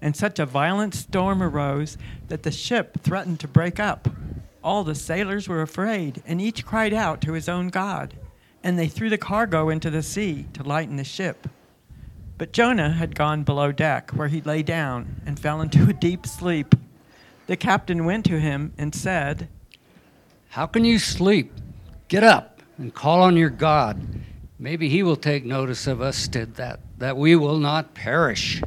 and 0.00 0.16
such 0.16 0.38
a 0.38 0.46
violent 0.46 0.94
storm 0.94 1.42
arose 1.42 1.96
that 2.28 2.42
the 2.42 2.50
ship 2.50 2.98
threatened 3.02 3.40
to 3.40 3.48
break 3.48 3.80
up. 3.80 4.08
All 4.62 4.84
the 4.84 4.94
sailors 4.94 5.48
were 5.48 5.62
afraid, 5.62 6.22
and 6.26 6.40
each 6.40 6.66
cried 6.66 6.92
out 6.92 7.20
to 7.22 7.32
his 7.32 7.48
own 7.48 7.68
God. 7.68 8.14
And 8.62 8.78
they 8.78 8.88
threw 8.88 9.08
the 9.08 9.18
cargo 9.18 9.68
into 9.68 9.90
the 9.90 10.02
sea 10.02 10.46
to 10.54 10.62
lighten 10.62 10.96
the 10.96 11.04
ship. 11.04 11.48
But 12.38 12.52
Jonah 12.52 12.90
had 12.90 13.14
gone 13.14 13.44
below 13.44 13.72
deck, 13.72 14.10
where 14.10 14.28
he 14.28 14.40
lay 14.42 14.62
down 14.62 15.22
and 15.24 15.38
fell 15.38 15.60
into 15.60 15.88
a 15.88 15.92
deep 15.92 16.26
sleep. 16.26 16.74
The 17.46 17.56
captain 17.56 18.04
went 18.04 18.24
to 18.26 18.40
him 18.40 18.72
and 18.76 18.94
said, 18.94 19.48
How 20.48 20.66
can 20.66 20.84
you 20.84 20.98
sleep? 20.98 21.52
Get 22.08 22.24
up 22.24 22.60
and 22.76 22.92
call 22.92 23.22
on 23.22 23.36
your 23.36 23.50
God. 23.50 24.00
Maybe 24.58 24.88
he 24.88 25.02
will 25.02 25.16
take 25.16 25.44
notice 25.44 25.86
of 25.86 26.00
us 26.00 26.28
did 26.28 26.56
that, 26.56 26.80
that 26.98 27.16
we 27.16 27.36
will 27.36 27.58
not 27.58 27.94
perish. 27.94 28.60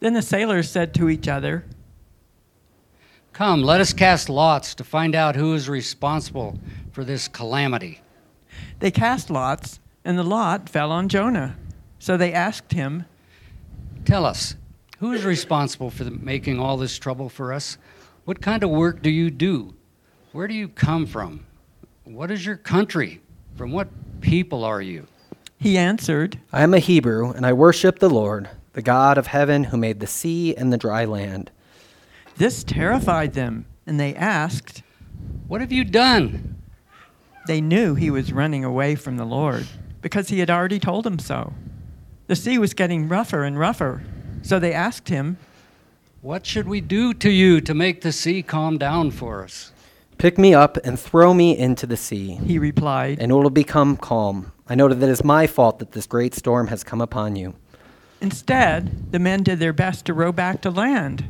Then 0.00 0.14
the 0.14 0.22
sailors 0.22 0.70
said 0.70 0.94
to 0.94 1.08
each 1.08 1.28
other, 1.28 1.64
Come, 3.32 3.62
let 3.62 3.80
us 3.80 3.92
cast 3.92 4.28
lots 4.28 4.74
to 4.76 4.84
find 4.84 5.14
out 5.14 5.36
who 5.36 5.54
is 5.54 5.68
responsible 5.68 6.58
for 6.92 7.04
this 7.04 7.28
calamity. 7.28 8.00
They 8.80 8.90
cast 8.90 9.30
lots, 9.30 9.80
and 10.04 10.18
the 10.18 10.24
lot 10.24 10.68
fell 10.68 10.90
on 10.90 11.08
Jonah. 11.08 11.56
So 11.98 12.16
they 12.16 12.32
asked 12.32 12.72
him, 12.72 13.04
Tell 14.04 14.24
us, 14.24 14.56
who 14.98 15.12
is 15.12 15.24
responsible 15.24 15.90
for 15.90 16.04
the, 16.04 16.10
making 16.10 16.58
all 16.58 16.76
this 16.76 16.98
trouble 16.98 17.28
for 17.28 17.52
us? 17.52 17.78
What 18.24 18.40
kind 18.40 18.62
of 18.62 18.70
work 18.70 19.02
do 19.02 19.10
you 19.10 19.30
do? 19.30 19.74
Where 20.32 20.48
do 20.48 20.54
you 20.54 20.68
come 20.68 21.06
from? 21.06 21.46
What 22.04 22.30
is 22.30 22.44
your 22.44 22.56
country? 22.56 23.20
From 23.56 23.72
what 23.72 23.88
people 24.20 24.64
are 24.64 24.82
you? 24.82 25.06
He 25.58 25.76
answered, 25.76 26.38
I 26.52 26.62
am 26.62 26.74
a 26.74 26.78
Hebrew, 26.78 27.30
and 27.30 27.44
I 27.44 27.52
worship 27.52 27.98
the 27.98 28.10
Lord, 28.10 28.48
the 28.78 28.82
God 28.82 29.18
of 29.18 29.26
heaven, 29.26 29.64
who 29.64 29.76
made 29.76 29.98
the 29.98 30.06
sea 30.06 30.54
and 30.54 30.72
the 30.72 30.78
dry 30.78 31.04
land. 31.04 31.50
This 32.36 32.62
terrified 32.62 33.32
them, 33.32 33.66
and 33.88 33.98
they 33.98 34.14
asked, 34.14 34.84
What 35.48 35.60
have 35.60 35.72
you 35.72 35.82
done? 35.82 36.62
They 37.48 37.60
knew 37.60 37.96
he 37.96 38.08
was 38.08 38.32
running 38.32 38.62
away 38.62 38.94
from 38.94 39.16
the 39.16 39.24
Lord, 39.24 39.66
because 40.00 40.28
he 40.28 40.38
had 40.38 40.48
already 40.48 40.78
told 40.78 41.02
them 41.02 41.18
so. 41.18 41.54
The 42.28 42.36
sea 42.36 42.56
was 42.56 42.72
getting 42.72 43.08
rougher 43.08 43.42
and 43.42 43.58
rougher, 43.58 44.04
so 44.42 44.60
they 44.60 44.72
asked 44.72 45.08
him, 45.08 45.38
What 46.20 46.46
should 46.46 46.68
we 46.68 46.80
do 46.80 47.12
to 47.14 47.30
you 47.30 47.60
to 47.62 47.74
make 47.74 48.02
the 48.02 48.12
sea 48.12 48.44
calm 48.44 48.78
down 48.78 49.10
for 49.10 49.42
us? 49.42 49.72
Pick 50.18 50.38
me 50.38 50.54
up 50.54 50.76
and 50.84 51.00
throw 51.00 51.34
me 51.34 51.58
into 51.58 51.84
the 51.84 51.96
sea, 51.96 52.36
He 52.46 52.60
replied, 52.60 53.18
and 53.18 53.32
it 53.32 53.34
will 53.34 53.50
become 53.50 53.96
calm. 53.96 54.52
I 54.68 54.76
know 54.76 54.86
that 54.86 55.02
it 55.02 55.10
is 55.10 55.24
my 55.24 55.48
fault 55.48 55.80
that 55.80 55.90
this 55.90 56.06
great 56.06 56.32
storm 56.32 56.68
has 56.68 56.84
come 56.84 57.00
upon 57.00 57.34
you. 57.34 57.54
Instead, 58.20 59.12
the 59.12 59.18
men 59.18 59.42
did 59.42 59.58
their 59.58 59.72
best 59.72 60.04
to 60.06 60.14
row 60.14 60.32
back 60.32 60.60
to 60.60 60.70
land, 60.70 61.24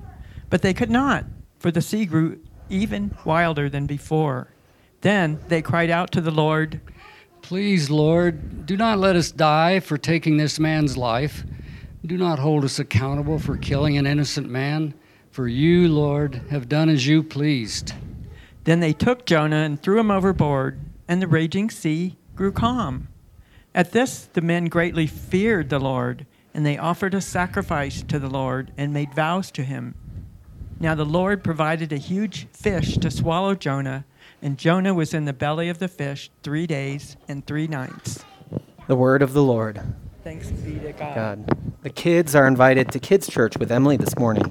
but 0.49 0.63
they 0.63 0.73
could 0.73 0.91
not, 0.91 1.25
for 1.59 1.71
the 1.71 1.83
sea 1.83 2.07
grew 2.07 2.39
even 2.71 3.15
wilder 3.25 3.69
than 3.69 3.87
before. 3.87 4.49
Then 5.01 5.39
they 5.49 5.63
cried 5.63 5.91
out 5.91 6.11
to 6.13 6.21
the 6.21 6.31
Lord, 6.31 6.81
Please, 7.43 7.89
Lord, 7.89 8.67
do 8.67 8.77
not 8.77 8.99
let 8.99 9.17
us 9.17 9.31
die 9.31 9.81
for 9.81 9.97
taking 9.97 10.37
this 10.37 10.59
man's 10.59 10.97
life. 10.97 11.45
Do 12.05 12.17
not 12.17 12.39
hold 12.39 12.65
us 12.65 12.79
accountable 12.79 13.39
for 13.39 13.57
killing 13.57 13.97
an 13.97 14.07
innocent 14.07 14.49
man, 14.49 14.95
for 15.31 15.49
you, 15.49 15.89
Lord, 15.89 16.43
have 16.51 16.69
done 16.69 16.89
as 16.89 17.07
you 17.07 17.23
pleased. 17.23 17.93
Then 18.65 18.81
they 18.81 18.93
took 18.93 19.25
Jonah 19.25 19.57
and 19.57 19.81
threw 19.81 19.99
him 19.99 20.11
overboard, 20.11 20.81
and 21.07 21.23
the 21.23 21.27
raging 21.27 21.71
sea 21.71 22.17
grew 22.35 22.53
calm. 22.53 23.09
At 23.75 23.93
this, 23.93 24.29
the 24.33 24.41
men 24.41 24.67
greatly 24.67 25.07
feared 25.07 25.71
the 25.71 25.79
Lord, 25.79 26.27
and 26.59 26.67
they 26.67 26.77
offered 26.77 27.15
a 27.15 27.21
sacrifice 27.21 28.03
to 28.03 28.19
the 28.19 28.29
Lord 28.29 28.73
and 28.77 28.93
made 28.93 29.15
vows 29.15 29.53
to 29.53 29.63
him. 29.63 29.95
Now 30.81 30.97
the 30.97 31.05
Lord 31.05 31.45
provided 31.45 31.93
a 31.93 31.99
huge 31.99 32.49
fish 32.49 32.97
to 32.97 33.13
swallow 33.13 33.55
Jonah, 33.55 34.05
and 34.43 34.59
Jonah 34.59 34.93
was 34.93 35.15
in 35.15 35.25
the 35.25 35.33
belly 35.33 35.69
of 35.69 35.79
the 35.79 35.87
fish 35.87 36.33
three 36.43 36.67
days 36.67 37.17
and 37.29 37.47
three 37.47 37.69
nights. 37.69 38.25
The 38.89 38.97
word 38.97 39.23
of 39.23 39.35
the 39.35 39.43
Lord. 39.45 39.81
Thanks 40.25 40.51
be 40.51 40.81
to 40.81 40.93
God. 40.95 41.15
God. 41.47 41.59
The 41.83 41.91
kids 41.91 42.35
are 42.35 42.49
invited 42.49 42.91
to 42.91 42.99
Kids 42.99 43.29
Church 43.29 43.57
with 43.57 43.71
Emily 43.71 43.97
this 43.97 44.19
morning. 44.19 44.51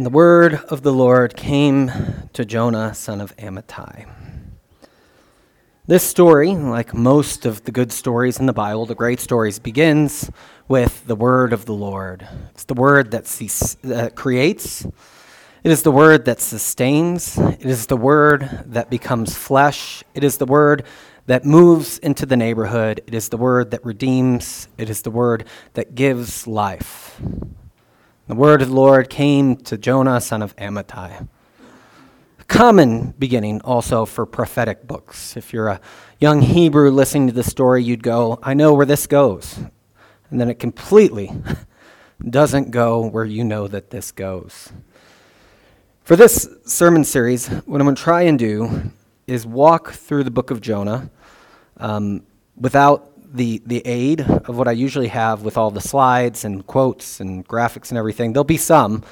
And 0.00 0.06
the 0.06 0.08
word 0.08 0.54
of 0.70 0.80
the 0.80 0.94
Lord 0.94 1.36
came 1.36 1.92
to 2.32 2.46
Jonah, 2.46 2.94
son 2.94 3.20
of 3.20 3.36
Amittai. 3.36 4.08
This 5.86 6.02
story, 6.02 6.54
like 6.56 6.94
most 6.94 7.44
of 7.44 7.64
the 7.64 7.70
good 7.70 7.92
stories 7.92 8.40
in 8.40 8.46
the 8.46 8.54
Bible, 8.54 8.86
the 8.86 8.94
great 8.94 9.20
stories, 9.20 9.58
begins 9.58 10.30
with 10.68 11.06
the 11.06 11.14
word 11.14 11.52
of 11.52 11.66
the 11.66 11.74
Lord. 11.74 12.26
It's 12.52 12.64
the 12.64 12.72
word 12.72 13.10
that 13.10 13.76
uh, 13.84 14.08
creates, 14.14 14.86
it 14.86 15.70
is 15.70 15.82
the 15.82 15.92
word 15.92 16.24
that 16.24 16.40
sustains, 16.40 17.36
it 17.36 17.66
is 17.66 17.84
the 17.84 17.98
word 17.98 18.48
that 18.64 18.88
becomes 18.88 19.36
flesh, 19.36 20.02
it 20.14 20.24
is 20.24 20.38
the 20.38 20.46
word 20.46 20.86
that 21.26 21.44
moves 21.44 21.98
into 21.98 22.24
the 22.24 22.38
neighborhood, 22.38 23.02
it 23.06 23.12
is 23.12 23.28
the 23.28 23.36
word 23.36 23.70
that 23.72 23.84
redeems, 23.84 24.66
it 24.78 24.88
is 24.88 25.02
the 25.02 25.10
word 25.10 25.44
that 25.74 25.94
gives 25.94 26.46
life. 26.46 27.20
The 28.30 28.36
word 28.36 28.62
of 28.62 28.68
the 28.68 28.74
Lord 28.76 29.10
came 29.10 29.56
to 29.56 29.76
Jonah, 29.76 30.20
son 30.20 30.40
of 30.40 30.54
Amittai. 30.54 31.26
Common 32.46 33.12
beginning 33.18 33.60
also 33.62 34.06
for 34.06 34.24
prophetic 34.24 34.86
books. 34.86 35.36
If 35.36 35.52
you're 35.52 35.66
a 35.66 35.80
young 36.20 36.40
Hebrew 36.40 36.92
listening 36.92 37.26
to 37.26 37.32
the 37.32 37.42
story, 37.42 37.82
you'd 37.82 38.04
go, 38.04 38.38
I 38.40 38.54
know 38.54 38.72
where 38.72 38.86
this 38.86 39.08
goes. 39.08 39.58
And 40.30 40.40
then 40.40 40.48
it 40.48 40.60
completely 40.60 41.32
doesn't 42.30 42.70
go 42.70 43.04
where 43.04 43.24
you 43.24 43.42
know 43.42 43.66
that 43.66 43.90
this 43.90 44.12
goes. 44.12 44.72
For 46.04 46.14
this 46.14 46.48
sermon 46.64 47.02
series, 47.02 47.48
what 47.48 47.80
I'm 47.80 47.84
going 47.84 47.96
to 47.96 48.00
try 48.00 48.22
and 48.22 48.38
do 48.38 48.92
is 49.26 49.44
walk 49.44 49.90
through 49.90 50.22
the 50.22 50.30
book 50.30 50.52
of 50.52 50.60
Jonah 50.60 51.10
um, 51.78 52.22
without 52.56 53.09
the, 53.32 53.62
the 53.64 53.86
aid 53.86 54.20
of 54.20 54.56
what 54.56 54.68
I 54.68 54.72
usually 54.72 55.08
have 55.08 55.42
with 55.42 55.56
all 55.56 55.70
the 55.70 55.80
slides 55.80 56.44
and 56.44 56.66
quotes 56.66 57.20
and 57.20 57.46
graphics 57.46 57.90
and 57.90 57.98
everything. 57.98 58.32
There'll 58.32 58.44
be 58.44 58.56
some. 58.56 59.04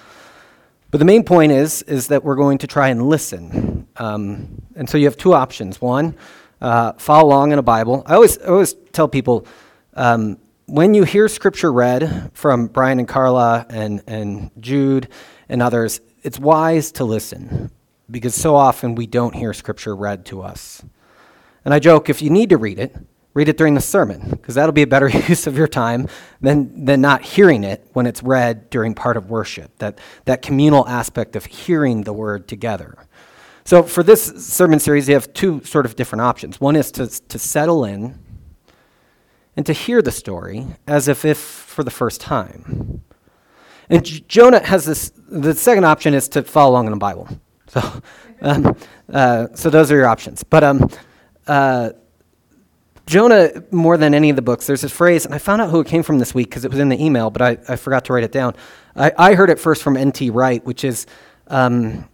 But 0.91 0.99
the 0.99 1.05
main 1.05 1.25
point 1.25 1.53
is, 1.53 1.83
is 1.83 2.09
that 2.09 2.25
we're 2.25 2.37
going 2.37 2.59
to 2.59 2.67
try 2.67 2.89
and 2.89 3.09
listen. 3.09 3.87
Um, 3.97 4.63
and 4.75 4.89
so 4.89 4.97
you 4.97 5.05
have 5.05 5.17
two 5.17 5.35
options. 5.35 5.81
One, 5.81 6.17
uh, 6.61 6.95
follow 6.95 7.29
along 7.29 7.53
in 7.53 7.59
a 7.59 7.63
Bible. 7.63 8.03
I 8.07 8.15
always, 8.15 8.39
I 8.39 8.47
always 8.47 8.75
tell 8.93 9.07
people 9.07 9.47
um, 9.95 10.39
when 10.67 10.95
you 10.95 11.05
hear 11.05 11.29
scripture 11.29 11.73
read 11.73 12.31
from 12.35 12.69
Brian 12.69 12.99
and 12.99 13.09
Carla 13.09 13.67
and, 13.69 14.03
and 14.07 14.51
Jude 14.61 15.09
and 15.49 15.63
others, 15.63 16.01
it's 16.23 16.39
wise 16.39 16.93
to 16.93 17.05
listen 17.05 17.71
because 18.11 18.35
so 18.35 18.57
often 18.57 18.95
we 18.95 19.07
don't 19.07 19.35
hear 19.35 19.53
scripture 19.53 19.95
read 19.95 20.25
to 20.27 20.43
us. 20.43 20.83
And 21.65 21.75
I 21.75 21.79
joke 21.79 22.09
if 22.09 22.23
you 22.23 22.31
need 22.31 22.51
to 22.51 22.57
read 22.57 22.79
it, 22.79 22.97
read 23.35 23.49
it 23.49 23.57
during 23.57 23.75
the 23.75 23.81
sermon 23.81 24.31
because 24.31 24.55
that'll 24.57 24.73
be 24.73 24.83
a 24.83 24.87
better 24.87 25.09
use 25.29 25.47
of 25.47 25.57
your 25.57 25.69
time 25.69 26.09
than, 26.41 26.85
than 26.85 27.01
not 27.01 27.23
hearing 27.23 27.65
it 27.65 27.87
when 27.93 28.07
it's 28.07 28.23
read 28.23 28.71
during 28.71 28.95
part 28.95 29.17
of 29.17 29.31
worship 29.31 29.77
that, 29.79 29.99
that 30.25 30.43
communal 30.43 30.87
aspect 30.89 31.37
of 31.37 31.47
hearing 31.47 32.03
the 32.03 32.13
word 32.13 32.49
together 32.49 32.97
so 33.65 33.83
for 33.83 34.03
this 34.03 34.47
sermon 34.47 34.79
series 34.81 35.09
you 35.09 35.15
have 35.15 35.33
two 35.35 35.63
sort 35.65 35.87
of 35.87 35.97
different 35.97 36.23
options 36.23 36.61
one 36.61 36.77
is 36.77 36.91
to, 36.93 37.07
to 37.29 37.39
settle 37.39 37.85
in 37.85 38.19
and 39.57 39.67
to 39.67 39.73
hear 39.73 40.03
the 40.03 40.13
story 40.13 40.67
as 40.87 41.09
if, 41.09 41.25
if 41.25 41.39
for 41.39 41.85
the 41.85 41.91
first 41.91 42.21
time 42.21 43.03
And 43.89 44.05
J- 44.05 44.25
Jonah 44.29 44.65
has 44.65 44.85
this, 44.87 45.13
the 45.29 45.55
second 45.55 45.85
option 45.85 46.15
is 46.15 46.29
to 46.31 46.43
follow 46.43 46.73
along 46.73 46.87
in 46.87 46.93
the 46.93 46.99
Bible. 46.99 47.29
So, 47.69 48.03
um, 48.43 48.77
uh, 49.13 49.49
so 49.55 49.71
those 49.71 49.91
are 49.93 49.97
your 49.97 50.07
options. 50.07 50.43
But 50.45 50.65
um, 50.65 50.91
uh, 51.47 51.91
Jonah, 53.09 53.63
more 53.71 53.97
than 53.97 54.13
any 54.13 54.29
of 54.29 54.37
the 54.37 54.43
books, 54.43 54.67
there's 54.67 54.83
this 54.83 54.93
phrase, 54.93 55.25
and 55.25 55.35
I 55.35 55.39
found 55.39 55.63
out 55.63 55.71
who 55.71 55.81
it 55.81 55.87
came 55.87 56.03
from 56.03 56.19
this 56.19 56.35
week 56.35 56.51
because 56.51 56.67
it 56.67 56.71
was 56.71 56.79
in 56.79 56.91
the 56.91 57.03
email, 57.03 57.31
but 57.31 57.41
I, 57.41 57.57
I 57.67 57.77
forgot 57.77 58.05
to 58.05 58.13
write 58.13 58.23
it 58.23 58.33
down. 58.33 58.55
I, 58.95 59.11
I 59.17 59.35
heard 59.35 59.49
it 59.49 59.59
first 59.59 59.83
from 59.83 59.97
N.T. 59.97 60.29
Wright, 60.29 60.63
which 60.67 60.85
is 60.85 61.07
um, 61.47 62.07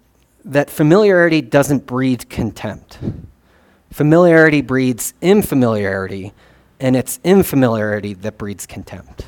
that 0.45 0.71
familiarity 0.71 1.43
doesn't 1.43 1.85
breed 1.85 2.31
contempt. 2.31 3.01
Familiarity 3.91 4.63
breeds 4.63 5.15
infamiliarity, 5.21 6.31
and 6.79 6.95
it's 6.95 7.19
infamiliarity 7.25 8.21
that 8.23 8.39
breeds 8.39 8.65
contempt. 8.65 9.27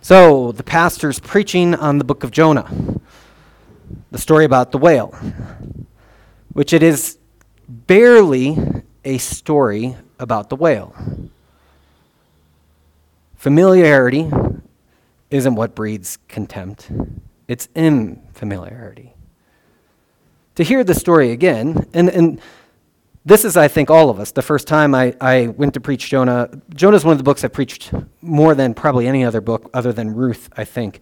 So, 0.00 0.52
the 0.52 0.62
pastor's 0.62 1.20
preaching 1.20 1.74
on 1.74 1.98
the 1.98 2.04
book 2.04 2.24
of 2.24 2.30
Jonah, 2.30 2.70
the 4.10 4.18
story 4.18 4.46
about 4.46 4.72
the 4.72 4.78
whale, 4.78 5.14
which 6.54 6.72
it 6.72 6.82
is 6.82 7.18
barely 7.68 8.56
a 9.04 9.18
story 9.18 9.94
about 10.18 10.50
the 10.50 10.56
whale. 10.56 10.94
Familiarity 13.36 14.30
isn't 15.30 15.54
what 15.54 15.74
breeds 15.74 16.18
contempt, 16.28 16.90
it's 17.46 17.68
infamiliarity. 17.68 19.12
To 20.56 20.64
hear 20.64 20.82
the 20.82 20.94
story 20.94 21.30
again, 21.30 21.86
and, 21.94 22.08
and 22.08 22.40
this 23.24 23.44
is, 23.44 23.56
I 23.56 23.68
think, 23.68 23.90
all 23.90 24.10
of 24.10 24.18
us. 24.18 24.32
The 24.32 24.42
first 24.42 24.66
time 24.66 24.94
I, 24.94 25.14
I 25.20 25.48
went 25.48 25.74
to 25.74 25.80
preach 25.80 26.08
Jonah, 26.08 26.48
Jonah 26.74 26.96
is 26.96 27.04
one 27.04 27.12
of 27.12 27.18
the 27.18 27.24
books 27.24 27.44
I 27.44 27.48
preached 27.48 27.92
more 28.22 28.54
than 28.54 28.74
probably 28.74 29.06
any 29.06 29.24
other 29.24 29.40
book 29.40 29.70
other 29.74 29.92
than 29.92 30.14
Ruth, 30.14 30.48
I 30.56 30.64
think, 30.64 31.00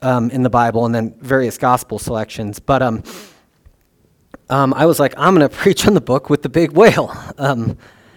um, 0.00 0.30
in 0.30 0.42
the 0.42 0.50
Bible, 0.50 0.86
and 0.86 0.94
then 0.94 1.14
various 1.20 1.58
gospel 1.58 1.98
selections. 1.98 2.60
But 2.60 2.80
um, 2.80 3.02
um, 4.48 4.72
I 4.72 4.86
was 4.86 5.00
like, 5.00 5.14
I'm 5.16 5.34
going 5.34 5.48
to 5.50 5.54
preach 5.54 5.86
on 5.86 5.94
the 5.94 6.00
book 6.00 6.30
with 6.30 6.42
the 6.42 6.48
big 6.48 6.72
whale. 6.72 7.14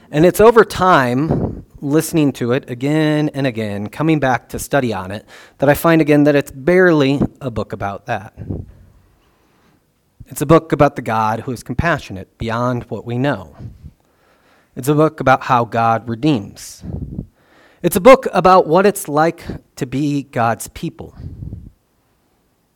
And 0.09 0.25
it's 0.25 0.39
over 0.39 0.63
time, 0.63 1.65
listening 1.81 2.31
to 2.33 2.53
it 2.53 2.69
again 2.69 3.29
and 3.29 3.45
again, 3.45 3.87
coming 3.87 4.19
back 4.19 4.49
to 4.49 4.59
study 4.59 4.93
on 4.93 5.11
it, 5.11 5.25
that 5.57 5.67
I 5.67 5.73
find 5.73 6.01
again 6.01 6.23
that 6.23 6.35
it's 6.35 6.51
barely 6.51 7.19
a 7.41 7.51
book 7.51 7.73
about 7.73 8.05
that. 8.05 8.33
It's 10.27 10.41
a 10.41 10.45
book 10.45 10.71
about 10.71 10.95
the 10.95 11.01
God 11.01 11.41
who 11.41 11.51
is 11.51 11.63
compassionate 11.63 12.37
beyond 12.37 12.83
what 12.85 13.05
we 13.05 13.17
know. 13.17 13.55
It's 14.75 14.87
a 14.87 14.95
book 14.95 15.19
about 15.19 15.43
how 15.43 15.65
God 15.65 16.07
redeems. 16.07 16.83
It's 17.81 17.95
a 17.95 18.01
book 18.01 18.27
about 18.33 18.67
what 18.67 18.85
it's 18.85 19.07
like 19.07 19.43
to 19.75 19.85
be 19.85 20.23
God's 20.23 20.67
people. 20.69 21.15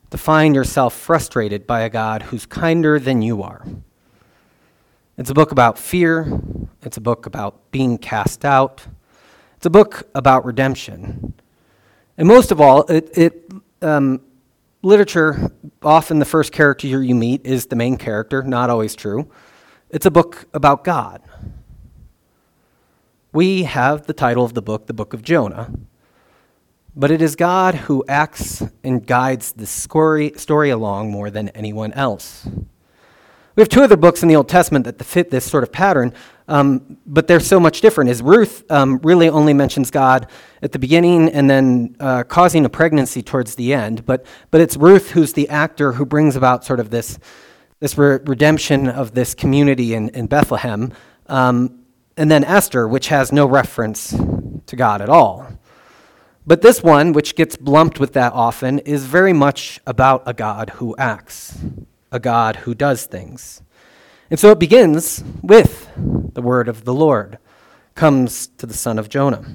To 0.10 0.18
find 0.18 0.54
yourself 0.54 0.94
frustrated 0.94 1.66
by 1.66 1.82
a 1.82 1.90
God 1.90 2.24
who's 2.24 2.46
kinder 2.46 3.00
than 3.00 3.22
you 3.22 3.42
are. 3.42 3.66
It's 5.18 5.30
a 5.30 5.34
book 5.34 5.52
about 5.52 5.78
fear. 5.78 6.42
It's 6.82 6.98
a 6.98 7.02
book 7.02 7.26
about 7.26 7.72
being 7.72 7.98
cast 7.98 8.46
out. 8.46 8.88
It's 9.58 9.66
a 9.66 9.70
book 9.70 10.10
about 10.16 10.46
redemption. 10.46 11.34
And 12.18 12.28
most 12.28 12.52
of 12.52 12.62
all, 12.62 12.84
it, 12.84 13.18
it 13.18 13.52
um, 13.82 14.22
literature, 14.82 15.52
often 15.84 16.20
the 16.20 16.26
first 16.26 16.52
character 16.52 16.88
you 16.88 17.16
meet 17.16 17.46
is 17.46 17.68
the 17.68 17.76
main 17.76 17.98
character, 17.98 18.42
not 18.42 18.70
always 18.70 18.96
true. 18.96 19.30
It's 19.90 20.06
a 20.06 20.12
book 20.12 20.46
about 20.54 20.84
God. 20.84 21.22
We 23.34 23.64
have 23.64 24.08
the 24.08 24.14
title 24.14 24.44
of 24.44 24.54
the 24.54 24.62
book, 24.62 24.88
the 24.88 24.94
book 24.94 25.14
of 25.14 25.22
Jonah, 25.22 25.72
but 26.96 27.12
it 27.12 27.22
is 27.22 27.36
God 27.36 27.76
who 27.76 28.04
acts 28.08 28.64
and 28.84 29.06
guides 29.06 29.54
the 29.54 29.66
story, 29.66 30.34
story 30.36 30.70
along 30.70 31.12
more 31.12 31.30
than 31.30 31.50
anyone 31.50 31.94
else. 31.94 32.48
We 33.56 33.62
have 33.62 33.70
two 33.70 33.82
other 33.82 33.98
books 33.98 34.24
in 34.24 34.30
the 34.30 34.36
Old 34.38 34.48
Testament 34.48 34.86
that 34.86 35.04
fit 35.04 35.30
this 35.30 35.44
sort 35.44 35.64
of 35.64 35.74
pattern, 35.74 36.14
um, 36.48 36.98
but 37.06 37.28
they're 37.28 37.42
so 37.42 37.60
much 37.60 37.82
different. 37.82 38.10
Is 38.10 38.22
Ruth 38.22 38.64
um, 38.72 39.00
really 39.04 39.28
only 39.28 39.54
mentions 39.54 39.92
God 39.92 40.28
at 40.62 40.72
the 40.72 40.80
beginning 40.80 41.30
and 41.30 41.50
then 41.50 41.98
uh, 42.00 42.24
causing 42.24 42.64
a 42.64 42.70
pregnancy 42.70 43.22
towards 43.22 43.56
the 43.56 43.74
end, 43.74 44.06
but 44.06 44.26
but 44.52 44.62
it's 44.62 44.78
Ruth 44.78 45.12
who's 45.12 45.34
the 45.34 45.50
actor 45.50 45.94
who 45.94 46.06
brings 46.06 46.38
about 46.38 46.64
sort 46.64 46.80
of 46.80 46.92
this 46.92 47.20
this 47.80 47.98
re- 47.98 48.20
redemption 48.24 48.88
of 48.88 49.14
this 49.14 49.36
community 49.36 49.96
in, 49.96 50.10
in 50.10 50.28
Bethlehem, 50.28 50.94
um, 51.28 51.84
and 52.16 52.32
then 52.32 52.46
Esther, 52.46 52.88
which 52.88 53.10
has 53.10 53.34
no 53.34 53.46
reference 53.46 54.12
to 54.12 54.76
God 54.78 55.02
at 55.02 55.10
all. 55.10 55.48
But 56.48 56.62
this 56.62 56.82
one, 56.82 57.12
which 57.12 57.36
gets 57.36 57.60
lumped 57.60 58.00
with 58.00 58.14
that 58.14 58.32
often, 58.34 58.80
is 58.80 59.06
very 59.06 59.34
much 59.34 59.80
about 59.86 60.24
a 60.26 60.34
God 60.34 60.72
who 60.72 60.96
acts 60.98 61.60
a 62.12 62.20
God 62.20 62.58
who 62.58 62.74
does 62.74 63.06
things. 63.06 63.62
And 64.30 64.40
so 64.40 64.52
it 64.52 64.60
begins 64.60 65.24
with 65.42 65.90
the 65.96 66.42
word 66.42 66.68
of 66.68 66.86
the 66.86 66.94
Lord 66.94 67.38
comes 67.96 68.48
to 68.58 68.66
the 68.66 68.74
son 68.74 68.98
of 68.98 69.10
Jonah. 69.10 69.46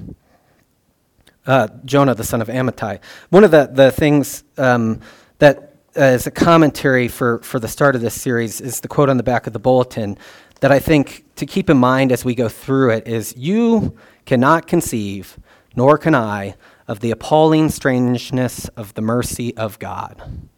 Uh, 1.45 1.67
Jonah, 1.85 2.13
the 2.13 2.23
son 2.23 2.41
of 2.41 2.47
Amittai. 2.47 2.99
One 3.29 3.43
of 3.43 3.51
the, 3.51 3.69
the 3.71 3.91
things 3.91 4.43
um, 4.57 4.99
that 5.39 5.75
uh, 5.97 6.01
is 6.01 6.27
a 6.27 6.31
commentary 6.31 7.07
for, 7.07 7.39
for 7.39 7.59
the 7.59 7.67
start 7.67 7.95
of 7.95 8.01
this 8.01 8.19
series 8.19 8.61
is 8.61 8.81
the 8.81 8.87
quote 8.87 9.09
on 9.09 9.17
the 9.17 9.23
back 9.23 9.47
of 9.47 9.53
the 9.53 9.59
bulletin 9.59 10.17
that 10.59 10.71
I 10.71 10.79
think 10.79 11.23
to 11.35 11.45
keep 11.45 11.69
in 11.69 11.77
mind 11.77 12.11
as 12.11 12.25
we 12.25 12.35
go 12.35 12.49
through 12.49 12.91
it 12.91 13.07
is 13.07 13.35
You 13.37 13.95
cannot 14.25 14.67
conceive, 14.67 15.39
nor 15.75 15.97
can 15.97 16.13
I, 16.13 16.55
of 16.87 16.99
the 16.99 17.11
appalling 17.11 17.69
strangeness 17.69 18.67
of 18.69 18.93
the 18.93 19.01
mercy 19.01 19.55
of 19.57 19.79
God. 19.79 20.49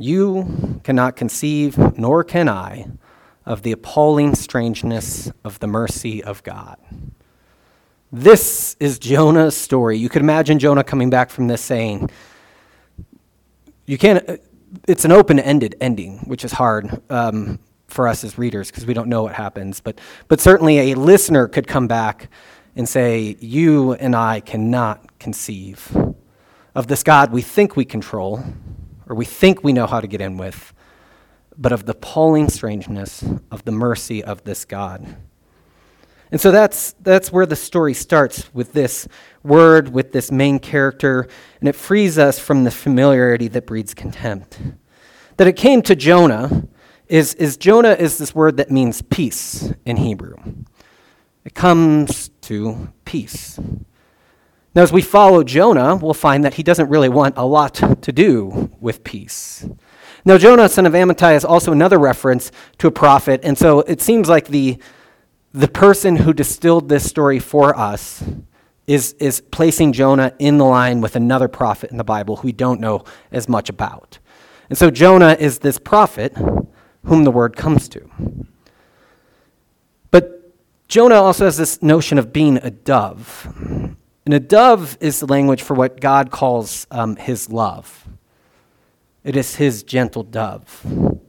You 0.00 0.80
cannot 0.82 1.16
conceive, 1.16 1.76
nor 1.98 2.24
can 2.24 2.48
I, 2.48 2.86
of 3.44 3.62
the 3.62 3.72
appalling 3.72 4.34
strangeness 4.34 5.30
of 5.44 5.58
the 5.58 5.66
mercy 5.66 6.22
of 6.22 6.42
God. 6.42 6.78
This 8.12 8.76
is 8.80 8.98
Jonah's 8.98 9.56
story. 9.56 9.98
You 9.98 10.08
could 10.08 10.22
imagine 10.22 10.58
Jonah 10.58 10.84
coming 10.84 11.10
back 11.10 11.30
from 11.30 11.48
this 11.48 11.60
saying, 11.60 12.10
You 13.86 13.98
can't, 13.98 14.40
it's 14.88 15.04
an 15.04 15.12
open 15.12 15.38
ended 15.38 15.76
ending, 15.80 16.18
which 16.20 16.44
is 16.44 16.52
hard 16.52 17.02
um, 17.10 17.58
for 17.86 18.08
us 18.08 18.24
as 18.24 18.38
readers 18.38 18.70
because 18.70 18.86
we 18.86 18.94
don't 18.94 19.08
know 19.08 19.22
what 19.22 19.34
happens. 19.34 19.80
But, 19.80 20.00
but 20.28 20.40
certainly 20.40 20.92
a 20.92 20.94
listener 20.94 21.46
could 21.46 21.66
come 21.66 21.86
back 21.86 22.28
and 22.74 22.88
say, 22.88 23.36
You 23.40 23.92
and 23.92 24.16
I 24.16 24.40
cannot 24.40 25.18
conceive 25.18 25.94
of 26.74 26.86
this 26.86 27.02
God 27.02 27.32
we 27.32 27.42
think 27.42 27.76
we 27.76 27.84
control 27.84 28.42
or 29.10 29.16
we 29.16 29.24
think 29.24 29.64
we 29.64 29.72
know 29.72 29.88
how 29.88 30.00
to 30.00 30.06
get 30.06 30.20
in 30.20 30.36
with, 30.38 30.72
but 31.58 31.72
of 31.72 31.84
the 31.84 31.92
appalling 31.92 32.48
strangeness 32.48 33.24
of 33.50 33.64
the 33.64 33.72
mercy 33.72 34.22
of 34.22 34.44
this 34.44 34.64
God. 34.64 35.16
And 36.30 36.40
so 36.40 36.52
that's, 36.52 36.92
that's 37.00 37.32
where 37.32 37.44
the 37.44 37.56
story 37.56 37.92
starts 37.92 38.54
with 38.54 38.72
this 38.72 39.08
word, 39.42 39.88
with 39.88 40.12
this 40.12 40.30
main 40.30 40.60
character, 40.60 41.26
and 41.58 41.68
it 41.68 41.74
frees 41.74 42.18
us 42.18 42.38
from 42.38 42.62
the 42.62 42.70
familiarity 42.70 43.48
that 43.48 43.66
breeds 43.66 43.94
contempt. 43.94 44.60
That 45.38 45.48
it 45.48 45.56
came 45.56 45.82
to 45.82 45.96
Jonah 45.96 46.68
is, 47.08 47.34
is 47.34 47.56
Jonah 47.56 47.94
is 47.94 48.16
this 48.16 48.32
word 48.32 48.58
that 48.58 48.70
means 48.70 49.02
peace 49.02 49.72
in 49.84 49.96
Hebrew. 49.96 50.36
It 51.44 51.54
comes 51.54 52.28
to 52.42 52.92
peace. 53.04 53.58
Now, 54.74 54.82
as 54.82 54.92
we 54.92 55.02
follow 55.02 55.42
Jonah, 55.42 55.96
we'll 55.96 56.14
find 56.14 56.44
that 56.44 56.54
he 56.54 56.62
doesn't 56.62 56.88
really 56.88 57.08
want 57.08 57.36
a 57.36 57.44
lot 57.44 57.74
to 57.74 58.12
do 58.12 58.70
with 58.78 59.02
peace. 59.02 59.68
Now, 60.24 60.38
Jonah, 60.38 60.68
son 60.68 60.86
of 60.86 60.92
Amittai, 60.92 61.34
is 61.34 61.44
also 61.44 61.72
another 61.72 61.98
reference 61.98 62.52
to 62.78 62.86
a 62.86 62.90
prophet, 62.92 63.40
and 63.42 63.58
so 63.58 63.80
it 63.80 64.00
seems 64.00 64.28
like 64.28 64.46
the, 64.48 64.78
the 65.52 65.66
person 65.66 66.16
who 66.16 66.32
distilled 66.32 66.88
this 66.88 67.08
story 67.08 67.40
for 67.40 67.76
us 67.76 68.22
is, 68.86 69.14
is 69.14 69.40
placing 69.40 69.92
Jonah 69.92 70.34
in 70.38 70.58
the 70.58 70.64
line 70.64 71.00
with 71.00 71.16
another 71.16 71.48
prophet 71.48 71.90
in 71.90 71.96
the 71.96 72.04
Bible 72.04 72.36
who 72.36 72.48
we 72.48 72.52
don't 72.52 72.80
know 72.80 73.04
as 73.32 73.48
much 73.48 73.68
about. 73.68 74.18
And 74.68 74.78
so 74.78 74.90
Jonah 74.90 75.36
is 75.38 75.60
this 75.60 75.78
prophet 75.78 76.36
whom 77.04 77.24
the 77.24 77.30
word 77.30 77.56
comes 77.56 77.88
to. 77.88 78.08
But 80.10 80.54
Jonah 80.86 81.16
also 81.16 81.46
has 81.46 81.56
this 81.56 81.82
notion 81.82 82.18
of 82.18 82.32
being 82.32 82.58
a 82.58 82.70
dove. 82.70 83.96
And 84.24 84.34
a 84.34 84.40
dove 84.40 84.98
is 85.00 85.20
the 85.20 85.26
language 85.26 85.62
for 85.62 85.74
what 85.74 86.00
God 86.00 86.30
calls 86.30 86.86
um, 86.90 87.16
his 87.16 87.50
love. 87.50 88.06
It 89.24 89.36
is 89.36 89.56
his 89.56 89.82
gentle 89.82 90.22
dove. 90.22 90.80
In 90.84 91.20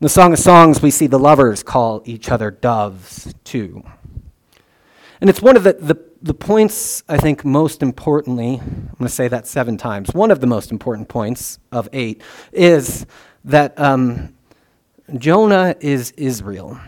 the 0.00 0.08
Song 0.08 0.32
of 0.32 0.38
Songs, 0.38 0.82
we 0.82 0.90
see 0.90 1.06
the 1.06 1.18
lovers 1.18 1.62
call 1.62 2.02
each 2.04 2.28
other 2.28 2.50
doves 2.50 3.34
too. 3.44 3.82
And 5.20 5.30
it's 5.30 5.40
one 5.40 5.56
of 5.56 5.64
the, 5.64 5.72
the, 5.74 5.96
the 6.20 6.34
points, 6.34 7.02
I 7.08 7.16
think, 7.16 7.44
most 7.44 7.82
importantly, 7.82 8.60
I'm 8.60 8.94
going 8.98 9.08
to 9.08 9.08
say 9.08 9.28
that 9.28 9.46
seven 9.46 9.76
times. 9.76 10.12
One 10.12 10.30
of 10.30 10.40
the 10.40 10.46
most 10.46 10.70
important 10.70 11.08
points 11.08 11.58
of 11.72 11.88
eight 11.92 12.22
is 12.52 13.06
that 13.44 13.78
um, 13.80 14.34
Jonah 15.16 15.74
is 15.80 16.10
Israel. 16.12 16.78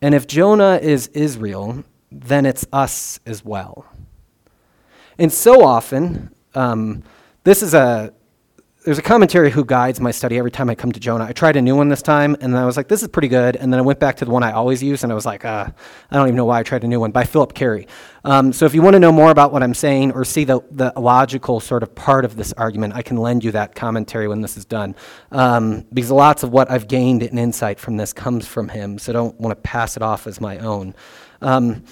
And 0.00 0.14
if 0.14 0.26
Jonah 0.26 0.78
is 0.80 1.08
Israel, 1.08 1.84
then 2.10 2.46
it's 2.46 2.66
us 2.72 3.20
as 3.26 3.44
well. 3.44 3.84
And 5.18 5.32
so 5.32 5.64
often, 5.64 6.30
Um, 6.54 7.02
this 7.44 7.62
is 7.62 7.74
a 7.74 8.12
there's 8.84 8.98
a 8.98 9.02
commentary 9.02 9.50
who 9.50 9.64
guides 9.64 10.00
my 10.00 10.10
study 10.10 10.38
every 10.38 10.50
time 10.50 10.70
I 10.70 10.74
come 10.74 10.92
to 10.92 11.00
Jonah. 11.00 11.24
I 11.24 11.32
tried 11.32 11.56
a 11.56 11.60
new 11.60 11.76
one 11.76 11.90
this 11.90 12.00
time, 12.00 12.36
and 12.40 12.56
I 12.56 12.64
was 12.64 12.76
like, 12.78 12.88
this 12.88 13.02
is 13.02 13.08
pretty 13.08 13.28
good. 13.28 13.54
And 13.56 13.70
then 13.70 13.78
I 13.78 13.82
went 13.82 14.00
back 14.00 14.16
to 14.16 14.24
the 14.24 14.30
one 14.30 14.42
I 14.42 14.52
always 14.52 14.82
use, 14.82 15.04
and 15.04 15.12
I 15.12 15.14
was 15.14 15.26
like, 15.26 15.44
uh, 15.44 15.66
I 16.10 16.16
don't 16.16 16.26
even 16.26 16.36
know 16.36 16.46
why 16.46 16.60
I 16.60 16.62
tried 16.62 16.84
a 16.84 16.86
new 16.86 16.98
one 16.98 17.12
by 17.12 17.24
Phillip 17.24 17.52
Cary. 17.52 17.86
Um, 18.24 18.50
so 18.52 18.64
if 18.64 18.74
you 18.74 18.80
want 18.80 18.94
to 18.94 19.00
know 19.00 19.12
more 19.12 19.30
about 19.30 19.52
what 19.52 19.62
I'm 19.62 19.74
saying 19.74 20.12
or 20.12 20.24
see 20.24 20.44
the, 20.44 20.60
the 20.70 20.92
logical 20.96 21.60
sort 21.60 21.82
of 21.82 21.94
part 21.94 22.24
of 22.24 22.36
this 22.36 22.54
argument, 22.54 22.94
I 22.94 23.02
can 23.02 23.18
lend 23.18 23.44
you 23.44 23.52
that 23.52 23.74
commentary 23.74 24.26
when 24.26 24.40
this 24.40 24.56
is 24.56 24.64
done. 24.64 24.94
Um, 25.32 25.84
because 25.92 26.10
lots 26.10 26.42
of 26.42 26.50
what 26.52 26.70
I've 26.70 26.88
gained 26.88 27.22
in 27.22 27.38
insight 27.38 27.78
from 27.78 27.98
this 27.98 28.14
comes 28.14 28.46
from 28.46 28.70
him, 28.70 28.98
so 28.98 29.12
I 29.12 29.14
don't 29.14 29.38
want 29.38 29.54
to 29.54 29.60
pass 29.60 29.96
it 29.98 30.02
off 30.02 30.26
as 30.26 30.40
my 30.40 30.58
own. 30.58 30.94
Um, 31.40 31.84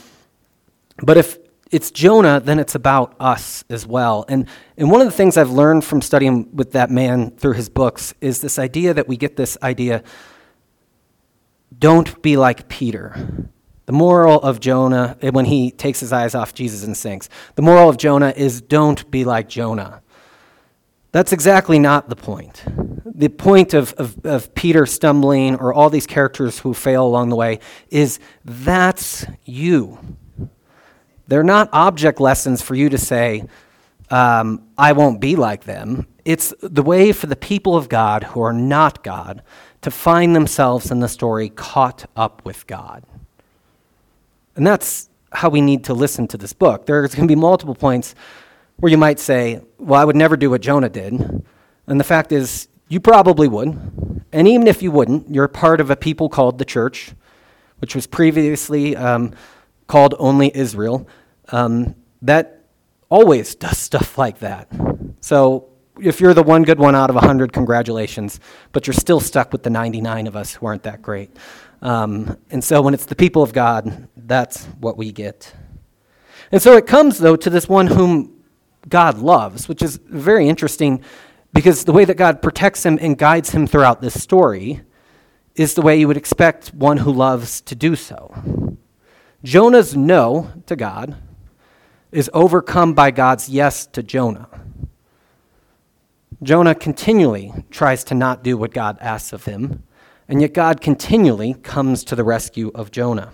but 1.03 1.17
if 1.17 1.39
it's 1.71 1.91
Jonah, 1.91 2.41
then 2.41 2.59
it's 2.59 2.75
about 2.75 3.15
us 3.19 3.65
as 3.69 3.87
well. 3.87 4.25
And, 4.29 4.49
and 4.77 4.91
one 4.91 5.01
of 5.01 5.07
the 5.07 5.13
things 5.13 5.37
I've 5.37 5.51
learned 5.51 5.85
from 5.85 6.01
studying 6.01 6.55
with 6.55 6.73
that 6.73 6.91
man 6.91 7.33
through 7.33 7.55
his 7.55 7.69
books 7.69 8.15
is 8.21 8.41
this 8.41 8.59
idea 8.59 8.95
that 8.95 9.09
we 9.09 9.17
get 9.17 9.37
this 9.37 9.59
idea 9.63 10.03
don't 11.79 12.23
be 12.23 12.37
like 12.37 12.69
Peter. 12.69 13.51
The 13.87 13.93
moral 13.93 14.41
of 14.41 14.61
Jonah, 14.61 15.17
eh, 15.21 15.31
when 15.31 15.45
he 15.45 15.71
takes 15.71 16.01
his 16.01 16.13
eyes 16.13 16.35
off 16.35 16.55
Jesus 16.55 16.85
and 16.85 16.97
sinks, 16.97 17.29
the 17.55 17.63
moral 17.63 17.89
of 17.89 17.99
Jonah 17.99 18.33
is 18.37 18.61
don't 18.61 19.09
be 19.11 19.25
like 19.25 19.49
Jonah. 19.49 20.03
That's 21.17 21.33
exactly 21.33 21.79
not 21.79 22.11
the 22.11 22.15
point. 22.15 22.63
The 23.07 23.31
point 23.31 23.73
of, 23.73 23.95
of, 23.95 24.27
of 24.27 24.55
Peter 24.55 24.85
stumbling 24.85 25.55
or 25.55 25.73
all 25.73 25.89
these 25.89 26.07
characters 26.07 26.59
who 26.59 26.75
fail 26.75 27.07
along 27.07 27.31
the 27.31 27.37
way 27.37 27.61
is 27.89 28.21
that's 28.45 29.25
you. 29.47 29.99
They're 31.27 31.43
not 31.43 31.71
object 31.73 32.21
lessons 32.21 32.61
for 32.61 32.75
you 32.75 32.91
to 32.91 32.99
say, 32.99 33.47
um, 34.11 34.69
I 34.77 34.93
won't 34.93 35.19
be 35.19 35.37
like 35.37 35.65
them. 35.65 36.07
It's 36.27 36.53
the 36.61 36.83
way 36.83 37.13
for 37.13 37.29
the 37.29 37.35
people 37.35 37.79
of 37.79 37.89
God 37.89 38.23
who 38.23 38.43
are 38.43 38.53
not 38.53 39.03
God 39.03 39.43
to 39.81 39.91
find 39.91 40.37
themselves 40.37 40.91
in 40.91 41.01
the 41.01 41.09
story 41.09 41.49
caught 41.49 42.05
up 42.15 42.45
with 42.45 42.67
God. 42.67 43.05
And 44.55 44.67
that's 44.67 45.09
how 45.33 45.49
we 45.49 45.63
need 45.63 45.83
to 45.85 45.95
listen 45.95 46.29
to 46.29 46.37
this 46.37 46.53
book. 46.53 46.85
There's 46.85 47.15
going 47.15 47.27
to 47.27 47.35
be 47.35 47.41
multiple 47.41 47.75
points 47.75 48.15
where 48.79 48.91
you 48.91 48.99
might 48.99 49.19
say, 49.19 49.61
Well, 49.79 50.01
I 50.01 50.05
would 50.05 50.17
never 50.17 50.37
do 50.37 50.51
what 50.51 50.61
Jonah 50.61 50.89
did. 50.89 51.13
And 51.87 52.01
the 52.01 52.05
fact 52.05 52.33
is, 52.33 52.69
you 52.89 53.01
probably 53.01 53.49
would. 53.49 53.79
And 54.33 54.49
even 54.49 54.67
if 54.67 54.83
you 54.83 54.91
wouldn't, 54.91 55.33
you're 55.35 55.49
part 55.49 55.81
of 55.81 55.91
a 55.91 55.97
people 55.97 56.29
called 56.29 56.59
the 56.59 56.65
church, 56.65 57.13
which 57.79 57.95
was 57.95 58.07
previously 58.07 58.97
um, 58.97 59.33
called 59.87 60.15
Only 60.19 60.51
Israel 60.55 61.09
um, 61.49 61.95
that 62.23 62.65
always 63.09 63.55
does 63.55 63.79
stuff 63.79 64.19
like 64.19 64.41
that. 64.41 64.69
So 65.21 65.69
if 66.01 66.21
you're 66.21 66.35
the 66.35 66.43
one 66.43 66.63
good 66.63 66.79
one 66.79 66.95
out 66.95 67.11
of 67.11 67.17
100, 67.17 67.53
congratulations, 67.53 68.41
but 68.73 68.87
you're 68.87 68.95
still 68.95 69.21
stuck 69.21 69.53
with 69.53 69.63
the 69.63 69.71
99 69.71 70.27
of 70.27 70.37
us 70.37 70.55
who 70.55 70.67
aren't 70.67 70.83
that 70.83 71.03
great. 71.03 71.31
Um, 71.83 72.37
and 72.51 72.63
so 72.63 72.83
when 72.83 72.95
it's 72.95 73.07
the 73.07 73.15
people 73.15 73.43
of 73.43 73.53
God, 73.53 74.09
that's 74.17 74.65
what 74.81 74.97
we 74.97 75.13
get. 75.13 75.53
And 76.53 76.61
so 76.61 76.77
it 76.77 76.87
comes, 76.87 77.19
though, 77.19 77.37
to 77.37 77.51
this 77.51 77.69
one 77.69 77.87
whom 77.87 78.36
God 78.89 79.19
loves, 79.19 79.69
which 79.69 79.83
is 79.83 79.97
very 79.97 80.49
interesting 80.49 81.03
because 81.53 81.85
the 81.85 81.93
way 81.93 82.05
that 82.05 82.17
God 82.17 82.43
protects 82.43 82.85
him 82.85 82.99
and 83.01 83.17
guides 83.17 83.51
him 83.51 83.67
throughout 83.67 84.01
this 84.01 84.21
story 84.23 84.83
is 85.55 85.75
the 85.75 85.83
way 85.83 85.99
you 85.99 86.07
would 86.07 86.17
expect 86.17 86.75
one 86.75 86.99
who 86.99 87.13
loves 87.13 87.61
to 87.63 87.75
do 87.75 87.97
so. 87.97 88.77
Jonah's 89.43 89.97
no 89.97 90.51
to 90.67 90.77
God 90.77 91.17
is 92.13 92.31
overcome 92.35 92.95
by 92.95 93.11
God's 93.11 93.49
yes 93.49 93.87
to 93.87 94.03
Jonah. 94.03 94.49
Jonah 96.43 96.75
continually 96.75 97.53
tries 97.71 98.05
to 98.05 98.15
not 98.15 98.43
do 98.43 98.57
what 98.57 98.75
God 98.75 98.99
asks 99.01 99.33
of 99.33 99.47
him, 99.47 99.83
and 100.29 100.43
yet 100.43 100.53
God 100.53 100.81
continually 100.81 101.55
comes 101.55 102.05
to 102.05 102.15
the 102.15 102.25
rescue 102.25 102.71
of 102.75 102.91
Jonah. 102.91 103.33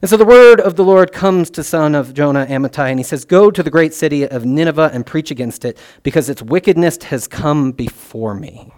And 0.00 0.08
so 0.08 0.16
the 0.16 0.24
word 0.24 0.60
of 0.60 0.76
the 0.76 0.84
Lord 0.84 1.12
comes 1.12 1.50
to 1.50 1.64
son 1.64 1.94
of 1.94 2.14
Jonah, 2.14 2.46
Amittai, 2.46 2.90
and 2.90 3.00
he 3.00 3.04
says, 3.04 3.24
Go 3.24 3.50
to 3.50 3.62
the 3.62 3.70
great 3.70 3.92
city 3.92 4.28
of 4.28 4.44
Nineveh 4.44 4.90
and 4.92 5.04
preach 5.04 5.30
against 5.30 5.64
it, 5.64 5.76
because 6.02 6.28
its 6.28 6.40
wickedness 6.40 7.02
has 7.04 7.26
come 7.26 7.72
before 7.72 8.34
me. 8.34 8.72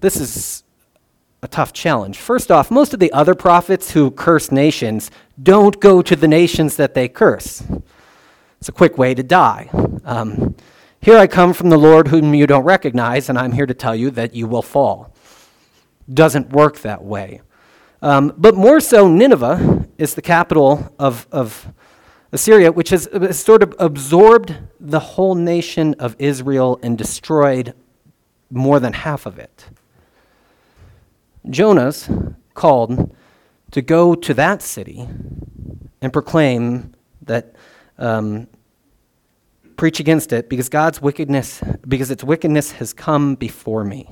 This 0.00 0.16
is 0.16 0.62
a 1.42 1.48
tough 1.48 1.72
challenge. 1.72 2.18
First 2.18 2.50
off, 2.52 2.70
most 2.70 2.94
of 2.94 3.00
the 3.00 3.12
other 3.12 3.34
prophets 3.34 3.90
who 3.90 4.10
curse 4.10 4.52
nations 4.52 5.10
don't 5.42 5.80
go 5.80 6.00
to 6.02 6.14
the 6.14 6.28
nations 6.28 6.76
that 6.76 6.94
they 6.94 7.08
curse. 7.08 7.64
It's 8.58 8.68
a 8.68 8.72
quick 8.72 8.96
way 8.96 9.14
to 9.14 9.22
die. 9.22 9.68
Um, 10.04 10.54
here 11.00 11.18
I 11.18 11.26
come 11.26 11.52
from 11.52 11.70
the 11.70 11.78
Lord 11.78 12.08
whom 12.08 12.34
you 12.34 12.46
don't 12.46 12.64
recognize, 12.64 13.28
and 13.28 13.38
I'm 13.38 13.52
here 13.52 13.66
to 13.66 13.74
tell 13.74 13.94
you 13.94 14.10
that 14.12 14.34
you 14.34 14.46
will 14.46 14.62
fall. 14.62 15.14
Doesn't 16.12 16.50
work 16.50 16.78
that 16.80 17.04
way. 17.04 17.42
Um, 18.06 18.32
but 18.38 18.54
more 18.54 18.78
so, 18.78 19.08
Nineveh 19.08 19.88
is 19.98 20.14
the 20.14 20.22
capital 20.22 20.94
of, 20.96 21.26
of 21.32 21.72
Assyria, 22.30 22.70
which 22.70 22.90
has, 22.90 23.08
has 23.12 23.36
sort 23.36 23.64
of 23.64 23.74
absorbed 23.80 24.54
the 24.78 25.00
whole 25.00 25.34
nation 25.34 25.92
of 25.98 26.14
Israel 26.20 26.78
and 26.84 26.96
destroyed 26.96 27.74
more 28.48 28.78
than 28.78 28.92
half 28.92 29.26
of 29.26 29.40
it. 29.40 29.66
Jonah's 31.50 32.08
called 32.54 33.12
to 33.72 33.82
go 33.82 34.14
to 34.14 34.32
that 34.34 34.62
city 34.62 35.08
and 36.00 36.12
proclaim 36.12 36.94
that, 37.22 37.56
um, 37.98 38.46
preach 39.76 39.98
against 39.98 40.32
it 40.32 40.48
because 40.48 40.68
God's 40.68 41.02
wickedness, 41.02 41.60
because 41.88 42.12
its 42.12 42.22
wickedness 42.22 42.70
has 42.70 42.92
come 42.92 43.34
before 43.34 43.82
me. 43.82 44.08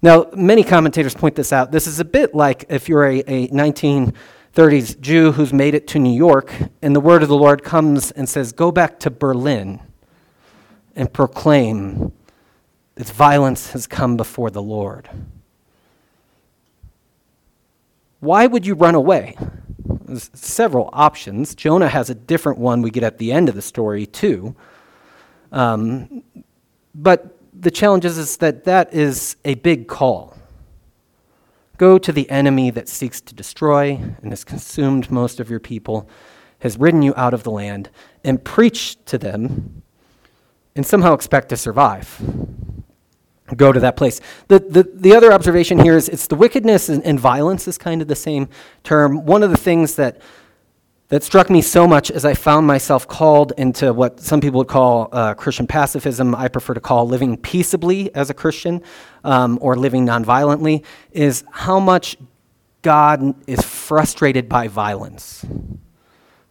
Now, 0.00 0.26
many 0.36 0.62
commentators 0.62 1.14
point 1.14 1.34
this 1.34 1.52
out. 1.52 1.72
This 1.72 1.88
is 1.88 1.98
a 1.98 2.04
bit 2.04 2.32
like 2.34 2.64
if 2.68 2.88
you're 2.88 3.04
a, 3.04 3.18
a 3.26 3.48
1930s 3.48 5.00
Jew 5.00 5.32
who's 5.32 5.52
made 5.52 5.74
it 5.74 5.88
to 5.88 5.98
New 5.98 6.14
York, 6.14 6.54
and 6.82 6.94
the 6.94 7.00
word 7.00 7.24
of 7.24 7.28
the 7.28 7.36
Lord 7.36 7.64
comes 7.64 8.12
and 8.12 8.28
says, 8.28 8.52
Go 8.52 8.70
back 8.70 9.00
to 9.00 9.10
Berlin 9.10 9.80
and 10.94 11.12
proclaim 11.12 12.12
that 12.94 13.08
violence 13.08 13.72
has 13.72 13.88
come 13.88 14.16
before 14.16 14.50
the 14.50 14.62
Lord. 14.62 15.08
Why 18.20 18.46
would 18.46 18.66
you 18.66 18.74
run 18.74 18.94
away? 18.94 19.36
There's 20.04 20.30
several 20.32 20.90
options. 20.92 21.56
Jonah 21.56 21.88
has 21.88 22.08
a 22.08 22.14
different 22.14 22.58
one 22.58 22.82
we 22.82 22.90
get 22.90 23.02
at 23.02 23.18
the 23.18 23.32
end 23.32 23.48
of 23.48 23.56
the 23.56 23.62
story, 23.62 24.06
too. 24.06 24.54
Um, 25.50 26.22
but 26.94 27.37
the 27.58 27.70
challenge 27.70 28.04
is, 28.04 28.18
is 28.18 28.36
that 28.38 28.64
that 28.64 28.94
is 28.94 29.36
a 29.44 29.54
big 29.54 29.88
call. 29.88 30.36
Go 31.76 31.98
to 31.98 32.12
the 32.12 32.28
enemy 32.30 32.70
that 32.70 32.88
seeks 32.88 33.20
to 33.22 33.34
destroy 33.34 34.00
and 34.22 34.30
has 34.30 34.44
consumed 34.44 35.10
most 35.10 35.40
of 35.40 35.50
your 35.50 35.60
people, 35.60 36.08
has 36.60 36.76
ridden 36.78 37.02
you 37.02 37.14
out 37.16 37.34
of 37.34 37.42
the 37.42 37.50
land, 37.50 37.90
and 38.24 38.44
preach 38.44 39.02
to 39.06 39.18
them 39.18 39.82
and 40.74 40.86
somehow 40.86 41.14
expect 41.14 41.48
to 41.48 41.56
survive 41.56 42.20
go 43.56 43.72
to 43.72 43.80
that 43.80 43.96
place. 43.96 44.20
The, 44.48 44.58
the, 44.58 44.82
the 44.82 45.14
other 45.14 45.32
observation 45.32 45.78
here 45.78 45.96
is 45.96 46.08
it's 46.08 46.26
the 46.26 46.34
wickedness 46.34 46.88
and, 46.88 47.02
and, 47.04 47.18
violence 47.18 47.66
is 47.66 47.78
kind 47.78 48.02
of 48.02 48.08
the 48.08 48.14
same 48.14 48.48
term. 48.84 49.24
One 49.24 49.42
of 49.42 49.50
the 49.50 49.56
things 49.56 49.94
that, 49.96 50.20
that 51.08 51.22
struck 51.22 51.48
me 51.48 51.62
so 51.62 51.86
much 51.86 52.10
as 52.10 52.26
I 52.26 52.34
found 52.34 52.66
myself 52.66 53.08
called 53.08 53.52
into 53.56 53.94
what 53.94 54.20
some 54.20 54.40
people 54.40 54.58
would 54.58 54.68
call 54.68 55.08
uh, 55.10 55.32
Christian 55.34 55.66
pacifism, 55.66 56.34
I 56.34 56.48
prefer 56.48 56.74
to 56.74 56.80
call 56.80 57.08
living 57.08 57.38
peaceably 57.38 58.14
as 58.14 58.28
a 58.28 58.34
Christian 58.34 58.82
um, 59.24 59.58
or 59.62 59.74
living 59.74 60.06
nonviolently, 60.06 60.84
is 61.10 61.44
how 61.50 61.80
much 61.80 62.18
God 62.82 63.34
is 63.48 63.62
frustrated 63.62 64.48
by 64.48 64.68
violence. 64.68 65.46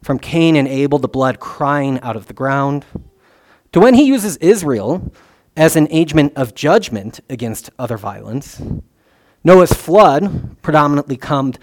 From 0.02 0.18
Cain 0.18 0.56
and 0.56 0.68
Abel, 0.68 0.98
the 0.98 1.08
blood 1.08 1.40
crying 1.40 2.00
out 2.02 2.16
of 2.16 2.26
the 2.28 2.34
ground, 2.34 2.84
to 3.74 3.80
when 3.80 3.94
he 3.94 4.04
uses 4.04 4.38
Israel 4.38 5.12
as 5.56 5.76
an 5.76 5.88
agent 5.92 6.34
of 6.36 6.56
judgment 6.56 7.20
against 7.30 7.70
other 7.78 7.98
violence. 7.98 8.62
Noah's 9.44 9.74
flood 9.74 10.62
predominantly 10.62 11.18
come, 11.18 11.54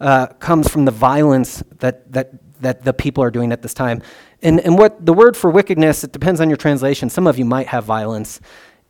uh, 0.00 0.26
comes 0.26 0.68
from 0.68 0.84
the 0.84 0.90
violence 0.90 1.62
that, 1.78 2.12
that, 2.12 2.32
that 2.64 2.82
the 2.82 2.92
people 2.92 3.22
are 3.22 3.30
doing 3.30 3.52
at 3.52 3.62
this 3.62 3.72
time. 3.72 4.02
And, 4.42 4.60
and 4.60 4.76
what 4.76 5.04
the 5.04 5.12
word 5.12 5.36
for 5.36 5.50
wickedness, 5.50 6.04
it 6.04 6.12
depends 6.12 6.40
on 6.40 6.50
your 6.50 6.56
translation. 6.56 7.08
Some 7.08 7.26
of 7.26 7.38
you 7.38 7.44
might 7.44 7.68
have 7.68 7.84
violence, 7.84 8.40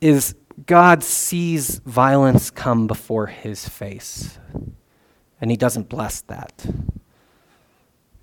is 0.01 0.35
God 0.65 1.03
sees 1.03 1.79
violence 1.79 2.49
come 2.49 2.87
before 2.87 3.27
his 3.27 3.67
face. 3.67 4.39
And 5.39 5.51
he 5.51 5.57
doesn't 5.57 5.89
bless 5.89 6.21
that. 6.21 6.65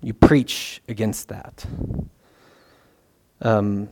You 0.01 0.13
preach 0.13 0.81
against 0.87 1.29
that. 1.29 1.65
Um, 3.41 3.89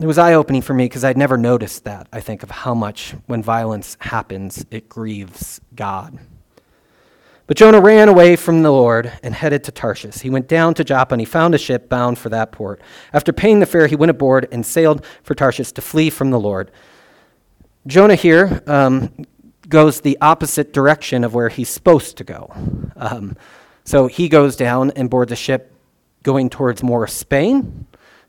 it 0.00 0.06
was 0.06 0.18
eye 0.18 0.34
opening 0.34 0.62
for 0.62 0.74
me 0.74 0.84
because 0.84 1.04
I'd 1.04 1.16
never 1.16 1.36
noticed 1.36 1.84
that, 1.84 2.08
I 2.12 2.20
think, 2.20 2.42
of 2.42 2.50
how 2.50 2.74
much 2.74 3.14
when 3.26 3.42
violence 3.42 3.96
happens, 4.00 4.64
it 4.70 4.88
grieves 4.88 5.60
God. 5.74 6.18
But 7.48 7.56
Jonah 7.56 7.80
ran 7.80 8.10
away 8.10 8.36
from 8.36 8.62
the 8.62 8.70
Lord 8.70 9.10
and 9.22 9.34
headed 9.34 9.64
to 9.64 9.72
Tarshish. 9.72 10.20
He 10.20 10.28
went 10.28 10.48
down 10.48 10.74
to 10.74 10.84
Joppa 10.84 11.14
and 11.14 11.20
he 11.20 11.24
found 11.24 11.54
a 11.54 11.58
ship 11.58 11.88
bound 11.88 12.18
for 12.18 12.28
that 12.28 12.52
port. 12.52 12.82
After 13.14 13.32
paying 13.32 13.60
the 13.60 13.64
fare, 13.64 13.86
he 13.86 13.96
went 13.96 14.10
aboard 14.10 14.46
and 14.52 14.66
sailed 14.66 15.02
for 15.22 15.34
Tarshish 15.34 15.72
to 15.72 15.80
flee 15.80 16.10
from 16.10 16.30
the 16.30 16.38
Lord. 16.38 16.70
Jonah 17.86 18.16
here 18.16 18.62
um, 18.66 19.10
goes 19.66 20.02
the 20.02 20.18
opposite 20.20 20.74
direction 20.74 21.24
of 21.24 21.32
where 21.32 21.48
he's 21.48 21.70
supposed 21.70 22.18
to 22.18 22.24
go. 22.24 22.52
Um, 22.96 23.34
so 23.82 24.08
he 24.08 24.28
goes 24.28 24.54
down 24.54 24.90
and 24.90 25.08
boards 25.08 25.32
a 25.32 25.36
ship 25.36 25.72
going 26.22 26.50
towards 26.50 26.82
more 26.82 27.06
Spain, 27.06 27.86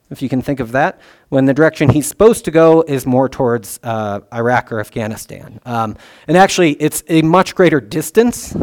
if 0.10 0.22
you 0.22 0.30
can 0.30 0.42
think 0.42 0.62
of 0.62 0.72
that, 0.72 1.02
when 1.28 1.44
the 1.44 1.54
direction 1.54 1.90
he's 1.90 2.08
supposed 2.08 2.46
to 2.46 2.52
go 2.52 2.86
is 2.88 3.06
more 3.06 3.28
towards 3.28 3.82
uh, 3.84 4.22
Iraq 4.34 4.72
or 4.72 4.80
Afghanistan. 4.80 5.60
Um, 5.66 5.98
and 6.26 6.38
actually, 6.38 6.72
it's 6.74 7.04
a 7.10 7.22
much 7.22 7.54
greater 7.54 7.82
distance 7.82 8.56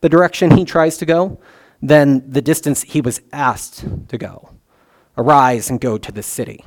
the 0.00 0.08
direction 0.08 0.56
he 0.56 0.64
tries 0.64 0.96
to 0.98 1.06
go 1.06 1.38
than 1.82 2.30
the 2.30 2.42
distance 2.42 2.82
he 2.82 3.00
was 3.00 3.20
asked 3.32 3.84
to 4.08 4.18
go. 4.18 4.50
Arise 5.16 5.70
and 5.70 5.80
go 5.80 5.98
to 5.98 6.12
the 6.12 6.22
city. 6.22 6.64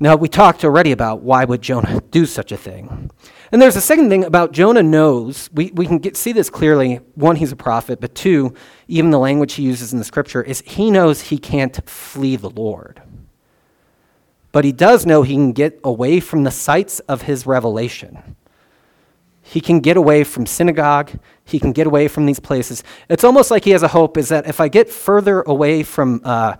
Now, 0.00 0.16
we 0.16 0.28
talked 0.28 0.64
already 0.64 0.90
about 0.90 1.22
why 1.22 1.44
would 1.44 1.62
Jonah 1.62 2.00
do 2.10 2.26
such 2.26 2.50
a 2.50 2.56
thing. 2.56 3.10
And 3.52 3.62
there's 3.62 3.76
a 3.76 3.80
second 3.80 4.08
thing 4.08 4.24
about 4.24 4.50
Jonah 4.50 4.82
knows, 4.82 5.48
we, 5.52 5.70
we 5.72 5.86
can 5.86 5.98
get, 5.98 6.16
see 6.16 6.32
this 6.32 6.50
clearly. 6.50 6.96
One, 7.14 7.36
he's 7.36 7.52
a 7.52 7.56
prophet, 7.56 8.00
but 8.00 8.14
two, 8.14 8.54
even 8.88 9.12
the 9.12 9.20
language 9.20 9.54
he 9.54 9.62
uses 9.62 9.92
in 9.92 10.00
the 10.00 10.04
scripture 10.04 10.42
is 10.42 10.62
he 10.66 10.90
knows 10.90 11.20
he 11.20 11.38
can't 11.38 11.88
flee 11.88 12.34
the 12.34 12.50
Lord. 12.50 13.02
But 14.50 14.64
he 14.64 14.72
does 14.72 15.06
know 15.06 15.22
he 15.22 15.34
can 15.34 15.52
get 15.52 15.78
away 15.84 16.18
from 16.18 16.42
the 16.42 16.50
sights 16.50 16.98
of 17.00 17.22
his 17.22 17.46
revelation. 17.46 18.34
He 19.46 19.60
can 19.60 19.80
get 19.80 19.98
away 19.98 20.24
from 20.24 20.46
synagogue. 20.46 21.12
He 21.44 21.60
can 21.60 21.72
get 21.72 21.86
away 21.86 22.08
from 22.08 22.24
these 22.24 22.40
places. 22.40 22.82
It's 23.10 23.24
almost 23.24 23.50
like 23.50 23.64
he 23.64 23.70
has 23.70 23.82
a 23.82 23.88
hope 23.88 24.16
is 24.16 24.30
that 24.30 24.46
if 24.46 24.58
I 24.58 24.68
get 24.68 24.88
further 24.88 25.42
away 25.42 25.82
from 25.82 26.22
uh, 26.24 26.56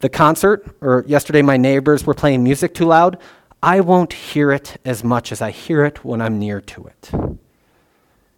the 0.00 0.10
concert, 0.10 0.76
or 0.82 1.04
yesterday 1.06 1.40
my 1.40 1.56
neighbors 1.56 2.04
were 2.04 2.14
playing 2.14 2.44
music 2.44 2.74
too 2.74 2.84
loud, 2.84 3.18
I 3.62 3.80
won't 3.80 4.12
hear 4.12 4.52
it 4.52 4.76
as 4.84 5.02
much 5.02 5.32
as 5.32 5.40
I 5.40 5.50
hear 5.50 5.84
it 5.84 6.04
when 6.04 6.20
I'm 6.20 6.38
near 6.38 6.60
to 6.60 6.86
it. 6.86 7.10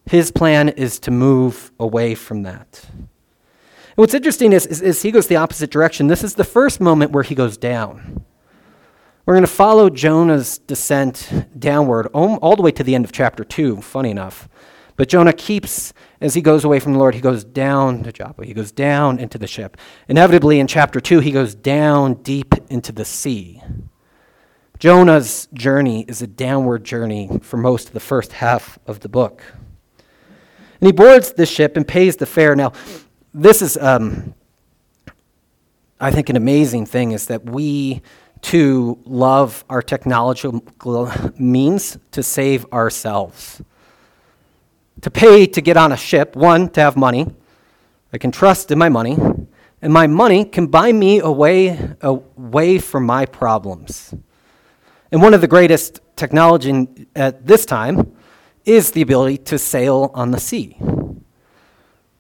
His 0.07 0.31
plan 0.31 0.69
is 0.69 1.01
to 1.01 1.11
move 1.11 1.73
away 1.79 2.15
from 2.15 2.45
that. 2.45 2.85
And 2.93 3.97
what's 3.97 4.15
interesting 4.15 4.53
is, 4.53 4.67
is, 4.67 4.81
is 4.81 5.03
he 5.03 5.11
goes 5.11 5.27
the 5.27 5.37
opposite 5.37 5.71
direction. 5.71 6.07
This 6.07 6.23
is 6.23 6.37
the 6.37 6.45
first 6.45 6.81
moment 6.81 7.11
where 7.11 7.25
he 7.25 7.35
goes 7.35 7.57
down. 7.57 8.25
We're 9.31 9.37
going 9.37 9.47
to 9.47 9.53
follow 9.53 9.91
Jonah's 9.91 10.59
descent 10.59 11.31
downward 11.57 12.09
all 12.09 12.57
the 12.57 12.63
way 12.63 12.73
to 12.73 12.83
the 12.83 12.97
end 12.97 13.05
of 13.05 13.13
chapter 13.13 13.45
2, 13.45 13.81
funny 13.81 14.11
enough. 14.11 14.49
But 14.97 15.09
Jonah 15.09 15.33
keeps, 15.33 15.93
as 16.21 16.35
he 16.35 16.43
goes 16.43 16.65
away 16.65 16.81
from 16.81 16.95
the 16.95 16.99
Lord, 16.99 17.15
he 17.15 17.21
goes 17.21 17.45
down 17.45 18.03
to 18.03 18.11
Joppa. 18.11 18.45
He 18.45 18.53
goes 18.55 18.73
down 18.73 19.21
into 19.21 19.39
the 19.39 19.47
ship. 19.47 19.77
Inevitably, 20.09 20.59
in 20.59 20.67
chapter 20.67 21.01
2, 21.01 21.21
he 21.21 21.31
goes 21.31 21.55
down 21.55 22.15
deep 22.15 22.57
into 22.71 22.91
the 22.91 23.05
sea. 23.05 23.63
Jonah's 24.81 25.47
journey 25.55 26.05
is 26.09 26.21
a 26.23 26.27
downward 26.27 26.83
journey 26.83 27.31
for 27.41 27.57
most 27.57 27.87
of 27.87 27.95
the 27.95 28.01
first 28.01 28.33
half 28.33 28.81
of 28.89 28.99
the 28.99 29.09
book. 29.09 29.45
And 30.81 30.89
he 30.89 30.93
boards 30.93 31.35
the 31.35 31.47
ship 31.47 31.77
and 31.77 31.87
pays 31.87 32.17
the 32.17 32.27
fare. 32.27 32.57
Now, 32.57 32.73
this 33.33 33.63
is, 33.63 33.77
um, 33.77 34.35
I 36.01 36.11
think, 36.11 36.31
an 36.31 36.37
amazing 36.37 36.87
thing 36.87 37.13
is 37.13 37.27
that 37.29 37.45
we 37.49 38.03
to 38.43 38.99
love 39.05 39.65
our 39.69 39.83
technological 39.83 41.13
means 41.39 41.99
to 42.13 42.23
save 42.23 42.67
ourselves. 42.73 43.63
To 45.03 45.11
pay 45.11 45.47
to 45.47 45.61
get 45.61 45.77
on 45.77 45.93
a 45.93 45.97
ship, 45.97 46.37
one, 46.37 46.69
to 46.71 46.81
have 46.81 46.97
money. 46.97 47.27
I 48.13 48.19
can 48.19 48.33
trust 48.33 48.71
in 48.71 48.79
my 48.79 48.89
money, 48.89 49.17
and 49.83 49.93
my 49.93 50.07
money 50.07 50.45
can 50.45 50.67
buy 50.67 50.93
me 50.93 51.21
away, 51.21 51.95
away 52.01 52.79
from 52.79 53.05
my 53.07 53.27
problems. 53.27 54.15
And 55.13 55.23
one 55.23 55.35
of 55.35 55.41
the 55.41 55.49
greatest 55.49 56.01
technology 56.17 57.07
at 57.17 57.47
this 57.47 57.65
time 57.65 58.15
is 58.65 58.93
the 58.93 59.03
ability 59.03 59.39
to 59.39 59.59
sail 59.59 60.11
on 60.15 60.31
the 60.31 60.41
sea 60.41 60.77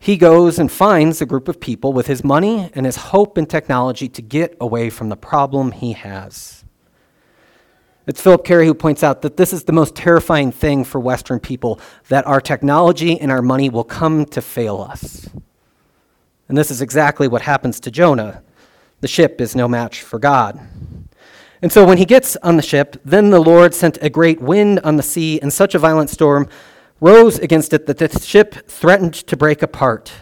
he 0.03 0.17
goes 0.17 0.59
and 0.59 0.73
finds 0.73 1.21
a 1.21 1.27
group 1.27 1.47
of 1.47 1.61
people 1.61 1.93
with 1.93 2.07
his 2.07 2.25
money 2.25 2.71
and 2.75 2.87
his 2.87 2.97
hope 2.97 3.37
in 3.37 3.45
technology 3.45 4.09
to 4.09 4.23
get 4.23 4.57
away 4.59 4.89
from 4.89 5.11
the 5.11 5.17
problem 5.17 5.73
he 5.73 5.93
has. 5.93 6.65
It's 8.07 8.21
Phillip 8.21 8.43
Cary 8.43 8.67
who 8.67 8.73
points 8.73 9.03
out 9.03 9.21
that 9.21 9.37
this 9.37 9.53
is 9.53 9.65
the 9.65 9.75
most 9.75 9.95
terrifying 9.95 10.53
thing 10.53 10.85
for 10.85 10.99
Western 10.99 11.39
people 11.39 11.79
that 12.09 12.27
our 12.27 12.41
technology 12.41 13.21
and 13.21 13.31
our 13.31 13.43
money 13.43 13.69
will 13.69 13.85
come 13.85 14.25
to 14.25 14.41
fail 14.41 14.81
us. 14.81 15.29
And 16.49 16.57
this 16.57 16.71
is 16.71 16.81
exactly 16.81 17.29
what 17.29 17.43
happens 17.43 17.79
to 17.81 17.91
Jonah. 17.91 18.43
The 19.03 19.07
ship 19.07 19.39
is 19.39 19.55
no 19.55 19.69
match 19.69 20.01
for 20.01 20.19
God. 20.19 20.59
And 21.61 21.71
so 21.71 21.85
when 21.85 21.99
he 21.99 22.07
gets 22.07 22.37
on 22.37 22.57
the 22.57 22.63
ship, 22.63 22.99
then 23.05 23.29
the 23.29 23.39
Lord 23.39 23.75
sent 23.75 23.99
a 24.01 24.09
great 24.09 24.41
wind 24.41 24.81
on 24.81 24.97
the 24.97 25.03
sea 25.03 25.39
and 25.43 25.53
such 25.53 25.75
a 25.75 25.79
violent 25.79 26.09
storm 26.09 26.49
rose 27.01 27.39
against 27.39 27.73
it 27.73 27.87
that 27.87 27.99
the 27.99 28.21
ship 28.21 28.69
threatened 28.69 29.15
to 29.15 29.37
break 29.37 29.63
apart. 29.63 30.13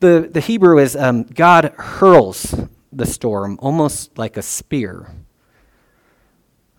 The, 0.00 0.28
the 0.32 0.40
Hebrew 0.40 0.78
is 0.78 0.96
um, 0.96 1.24
God 1.24 1.74
hurls 1.76 2.54
the 2.92 3.06
storm 3.06 3.58
almost 3.60 4.16
like 4.16 4.36
a 4.36 4.42
spear. 4.42 5.14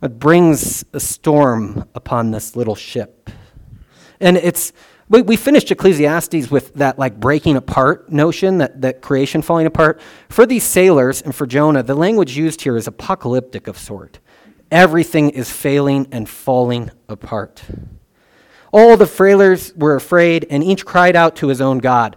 It 0.01 0.17
brings 0.17 0.83
a 0.93 0.99
storm 0.99 1.87
upon 1.93 2.31
this 2.31 2.55
little 2.55 2.75
ship. 2.75 3.29
And 4.19 4.37
it's, 4.37 4.73
we, 5.07 5.21
we 5.21 5.35
finished 5.35 5.69
Ecclesiastes 5.69 6.49
with 6.49 6.73
that 6.73 6.97
like 6.97 7.19
breaking 7.19 7.55
apart 7.55 8.11
notion, 8.11 8.57
that, 8.57 8.81
that 8.81 9.01
creation 9.01 9.43
falling 9.43 9.67
apart. 9.67 10.01
For 10.27 10.47
these 10.47 10.63
sailors 10.63 11.21
and 11.21 11.35
for 11.35 11.45
Jonah, 11.45 11.83
the 11.83 11.93
language 11.93 12.35
used 12.35 12.61
here 12.61 12.77
is 12.77 12.87
apocalyptic 12.87 13.67
of 13.67 13.77
sort. 13.77 14.17
Everything 14.71 15.29
is 15.29 15.51
failing 15.51 16.07
and 16.11 16.27
falling 16.27 16.89
apart. 17.09 17.61
All 18.71 18.95
the 18.95 19.05
frailers 19.05 19.75
were 19.77 19.95
afraid, 19.95 20.47
and 20.49 20.63
each 20.63 20.85
cried 20.85 21.15
out 21.15 21.35
to 21.37 21.49
his 21.49 21.59
own 21.59 21.79
God. 21.79 22.15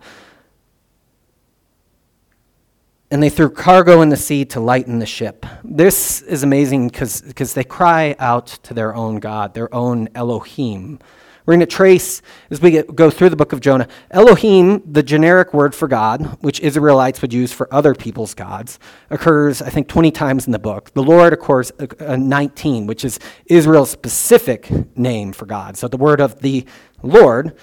And 3.10 3.22
they 3.22 3.28
threw 3.28 3.50
cargo 3.50 4.02
in 4.02 4.08
the 4.08 4.16
sea 4.16 4.44
to 4.46 4.60
lighten 4.60 5.00
the 5.00 5.06
ship. 5.06 5.44
This 5.62 6.22
is 6.22 6.42
amazing 6.42 6.88
because 6.88 7.54
they 7.54 7.64
cry 7.64 8.16
out 8.18 8.46
to 8.62 8.72
their 8.72 8.94
own 8.94 9.18
God, 9.18 9.54
their 9.54 9.72
own 9.74 10.08
Elohim. 10.14 11.00
We're 11.46 11.52
going 11.52 11.60
to 11.60 11.66
trace, 11.66 12.22
as 12.50 12.62
we 12.62 12.70
get, 12.70 12.96
go 12.96 13.10
through 13.10 13.28
the 13.28 13.36
book 13.36 13.52
of 13.52 13.60
Jonah, 13.60 13.86
Elohim, 14.10 14.82
the 14.90 15.02
generic 15.02 15.52
word 15.52 15.74
for 15.74 15.86
God, 15.86 16.38
which 16.40 16.58
Israelites 16.60 17.20
would 17.20 17.34
use 17.34 17.52
for 17.52 17.72
other 17.72 17.94
people's 17.94 18.32
gods, 18.32 18.78
occurs, 19.10 19.60
I 19.60 19.68
think, 19.68 19.86
20 19.86 20.10
times 20.10 20.46
in 20.46 20.52
the 20.52 20.58
book. 20.58 20.94
The 20.94 21.02
Lord, 21.02 21.34
of 21.34 21.40
course, 21.40 21.70
uh, 21.78 21.86
uh 22.00 22.16
19, 22.16 22.86
which 22.86 23.04
is 23.04 23.18
Israel's 23.44 23.90
specific 23.90 24.70
name 24.96 25.32
for 25.32 25.44
God. 25.44 25.76
So 25.76 25.86
the 25.86 25.98
word 25.98 26.22
of 26.22 26.40
the 26.40 26.64
Lord 27.02 27.54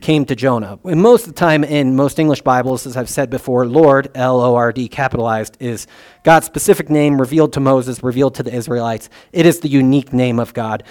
came 0.00 0.24
to 0.26 0.36
Jonah. 0.36 0.78
And 0.84 1.02
most 1.02 1.26
of 1.26 1.34
the 1.34 1.38
time 1.38 1.64
in 1.64 1.96
most 1.96 2.20
English 2.20 2.42
Bibles, 2.42 2.86
as 2.86 2.96
I've 2.96 3.10
said 3.10 3.30
before, 3.30 3.66
Lord, 3.66 4.12
L 4.14 4.40
O 4.40 4.54
R 4.54 4.72
D, 4.72 4.86
capitalized, 4.86 5.56
is 5.58 5.88
God's 6.22 6.46
specific 6.46 6.88
name 6.88 7.20
revealed 7.20 7.52
to 7.54 7.60
Moses, 7.60 8.00
revealed 8.00 8.36
to 8.36 8.44
the 8.44 8.54
Israelites. 8.54 9.08
It 9.32 9.44
is 9.44 9.58
the 9.58 9.68
unique 9.68 10.12
name 10.12 10.38
of 10.38 10.54
God 10.54 10.84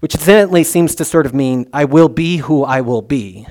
which 0.00 0.14
incidentally 0.14 0.64
seems 0.64 0.94
to 0.96 1.04
sort 1.04 1.26
of 1.26 1.34
mean, 1.34 1.68
I 1.72 1.84
will 1.84 2.08
be 2.08 2.38
who 2.38 2.64
I 2.64 2.80
will 2.80 3.02
be, 3.02 3.46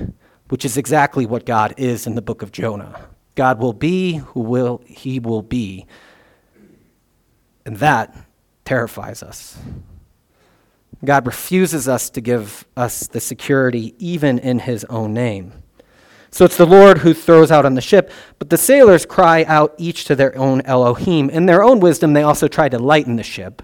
which 0.49 0.65
is 0.65 0.77
exactly 0.77 1.25
what 1.25 1.45
God 1.45 1.73
is 1.77 2.05
in 2.05 2.15
the 2.15 2.21
book 2.21 2.41
of 2.41 2.51
Jonah. 2.51 3.07
God 3.35 3.59
will 3.59 3.73
be 3.73 4.17
who 4.17 4.41
will 4.41 4.81
he 4.85 5.19
will 5.19 5.43
be. 5.43 5.85
And 7.65 7.77
that 7.77 8.15
terrifies 8.65 9.23
us. 9.23 9.57
God 11.05 11.25
refuses 11.25 11.87
us 11.87 12.09
to 12.09 12.19
give 12.19 12.65
us 12.75 13.07
the 13.07 13.21
security 13.21 13.95
even 13.99 14.39
in 14.39 14.59
his 14.59 14.83
own 14.85 15.13
name. 15.13 15.53
So 16.31 16.45
it's 16.45 16.57
the 16.57 16.65
Lord 16.65 16.99
who 16.99 17.13
throws 17.13 17.51
out 17.51 17.65
on 17.65 17.75
the 17.75 17.81
ship, 17.81 18.11
but 18.37 18.49
the 18.49 18.57
sailors 18.57 19.05
cry 19.05 19.43
out 19.45 19.73
each 19.77 20.05
to 20.05 20.15
their 20.15 20.37
own 20.37 20.61
Elohim. 20.61 21.29
In 21.29 21.45
their 21.45 21.63
own 21.63 21.79
wisdom, 21.79 22.13
they 22.13 22.23
also 22.23 22.47
try 22.47 22.69
to 22.69 22.77
lighten 22.77 23.15
the 23.15 23.23
ship 23.23 23.61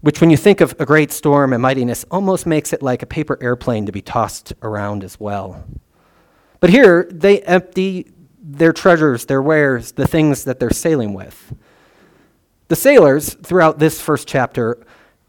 which, 0.00 0.20
when 0.20 0.30
you 0.30 0.36
think 0.36 0.60
of 0.60 0.74
a 0.78 0.86
great 0.86 1.10
storm 1.10 1.52
and 1.52 1.62
mightiness, 1.62 2.04
almost 2.10 2.46
makes 2.46 2.72
it 2.72 2.82
like 2.82 3.02
a 3.02 3.06
paper 3.06 3.38
airplane 3.40 3.86
to 3.86 3.92
be 3.92 4.02
tossed 4.02 4.52
around 4.62 5.02
as 5.02 5.18
well. 5.18 5.64
But 6.60 6.70
here, 6.70 7.08
they 7.10 7.40
empty 7.42 8.12
their 8.42 8.72
treasures, 8.72 9.26
their 9.26 9.42
wares, 9.42 9.92
the 9.92 10.06
things 10.06 10.44
that 10.44 10.60
they're 10.60 10.70
sailing 10.70 11.14
with. 11.14 11.54
The 12.68 12.76
sailors, 12.76 13.34
throughout 13.34 13.78
this 13.78 14.00
first 14.00 14.28
chapter, 14.28 14.78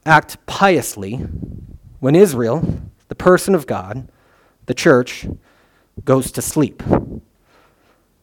act 0.06 0.46
piously 0.46 1.16
when 2.00 2.16
Israel, 2.16 2.82
the 3.08 3.16
person 3.16 3.56
of 3.56 3.68
God, 3.68 4.10
the 4.66 4.74
church, 4.74 5.28
goes 6.04 6.32
to 6.32 6.42
sleep. 6.42 6.84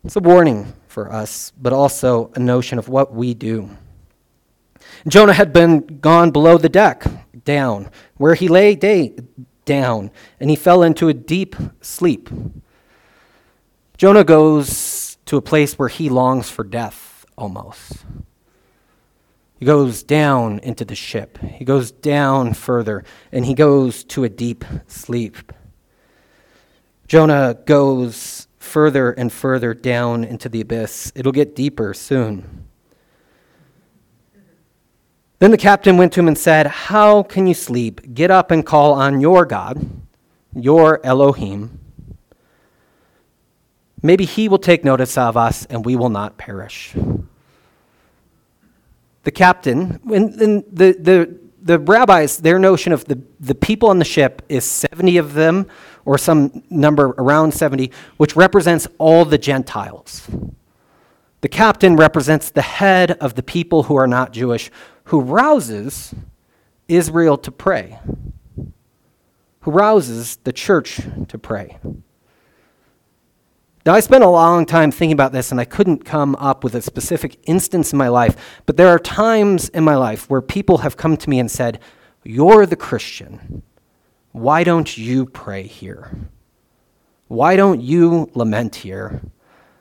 It's 0.04 0.16
a 0.16 0.20
warning 0.20 0.72
for 0.86 1.12
us, 1.12 1.52
but 1.60 1.72
also 1.72 2.30
a 2.34 2.38
notion 2.38 2.78
of 2.78 2.88
what 2.88 3.12
we 3.12 3.34
do. 3.34 3.70
Jonah 5.06 5.34
had 5.34 5.52
been 5.52 5.98
gone 6.00 6.30
below 6.30 6.56
the 6.56 6.68
deck, 6.68 7.04
down, 7.44 7.90
where 8.16 8.34
he 8.34 8.48
lay 8.48 8.74
day, 8.74 9.14
down, 9.64 10.10
and 10.40 10.48
he 10.48 10.56
fell 10.56 10.82
into 10.82 11.08
a 11.08 11.14
deep 11.14 11.56
sleep. 11.80 12.30
Jonah 13.96 14.24
goes 14.24 15.18
to 15.26 15.36
a 15.36 15.42
place 15.42 15.78
where 15.78 15.88
he 15.88 16.08
longs 16.08 16.48
for 16.48 16.64
death 16.64 17.26
almost. 17.36 18.04
He 19.58 19.66
goes 19.66 20.02
down 20.02 20.58
into 20.60 20.84
the 20.84 20.94
ship. 20.94 21.38
He 21.38 21.64
goes 21.64 21.90
down 21.90 22.54
further, 22.54 23.04
and 23.30 23.44
he 23.44 23.54
goes 23.54 24.04
to 24.04 24.24
a 24.24 24.28
deep 24.28 24.64
sleep. 24.86 25.52
Jonah 27.06 27.58
goes 27.66 28.48
further 28.58 29.12
and 29.12 29.32
further 29.32 29.74
down 29.74 30.24
into 30.24 30.48
the 30.48 30.62
abyss. 30.62 31.12
It'll 31.14 31.32
get 31.32 31.54
deeper 31.54 31.94
soon. 31.94 32.63
Then 35.44 35.50
the 35.50 35.58
captain 35.58 35.98
went 35.98 36.10
to 36.14 36.20
him 36.20 36.28
and 36.28 36.38
said, 36.38 36.66
How 36.66 37.22
can 37.22 37.46
you 37.46 37.52
sleep? 37.52 38.14
Get 38.14 38.30
up 38.30 38.50
and 38.50 38.64
call 38.64 38.94
on 38.94 39.20
your 39.20 39.44
God, 39.44 39.86
your 40.54 41.04
Elohim. 41.04 41.80
Maybe 44.02 44.24
he 44.24 44.48
will 44.48 44.58
take 44.58 44.86
notice 44.86 45.18
of 45.18 45.36
us 45.36 45.66
and 45.66 45.84
we 45.84 45.96
will 45.96 46.08
not 46.08 46.38
perish. 46.38 46.94
The 49.24 49.30
captain, 49.30 50.00
and, 50.10 50.32
and 50.40 50.64
the, 50.72 50.96
the, 50.98 51.38
the 51.60 51.78
rabbis, 51.78 52.38
their 52.38 52.58
notion 52.58 52.94
of 52.94 53.04
the, 53.04 53.20
the 53.38 53.54
people 53.54 53.90
on 53.90 53.98
the 53.98 54.06
ship 54.06 54.40
is 54.48 54.64
70 54.64 55.18
of 55.18 55.34
them, 55.34 55.66
or 56.06 56.16
some 56.16 56.62
number 56.70 57.08
around 57.18 57.52
70, 57.52 57.90
which 58.16 58.34
represents 58.34 58.88
all 58.96 59.26
the 59.26 59.36
Gentiles. 59.36 60.26
The 61.42 61.48
captain 61.50 61.96
represents 61.96 62.48
the 62.48 62.62
head 62.62 63.10
of 63.10 63.34
the 63.34 63.42
people 63.42 63.82
who 63.82 63.96
are 63.96 64.06
not 64.06 64.32
Jewish, 64.32 64.70
who 65.04 65.20
rouses 65.20 66.14
Israel 66.88 67.36
to 67.38 67.50
pray, 67.50 67.98
who 69.60 69.70
rouses 69.70 70.36
the 70.44 70.52
church 70.52 71.00
to 71.28 71.38
pray. 71.38 71.78
Now, 73.86 73.92
I 73.92 74.00
spent 74.00 74.24
a 74.24 74.28
long 74.28 74.64
time 74.64 74.90
thinking 74.90 75.12
about 75.12 75.32
this 75.32 75.50
and 75.50 75.60
I 75.60 75.66
couldn't 75.66 76.06
come 76.06 76.34
up 76.36 76.64
with 76.64 76.74
a 76.74 76.80
specific 76.80 77.38
instance 77.44 77.92
in 77.92 77.98
my 77.98 78.08
life, 78.08 78.62
but 78.64 78.78
there 78.78 78.88
are 78.88 78.98
times 78.98 79.68
in 79.68 79.84
my 79.84 79.96
life 79.96 80.30
where 80.30 80.40
people 80.40 80.78
have 80.78 80.96
come 80.96 81.18
to 81.18 81.28
me 81.28 81.38
and 81.38 81.50
said, 81.50 81.80
You're 82.22 82.64
the 82.64 82.76
Christian. 82.76 83.62
Why 84.32 84.64
don't 84.64 84.96
you 84.96 85.26
pray 85.26 85.64
here? 85.64 86.28
Why 87.28 87.56
don't 87.56 87.82
you 87.82 88.30
lament 88.34 88.76
here? 88.76 89.20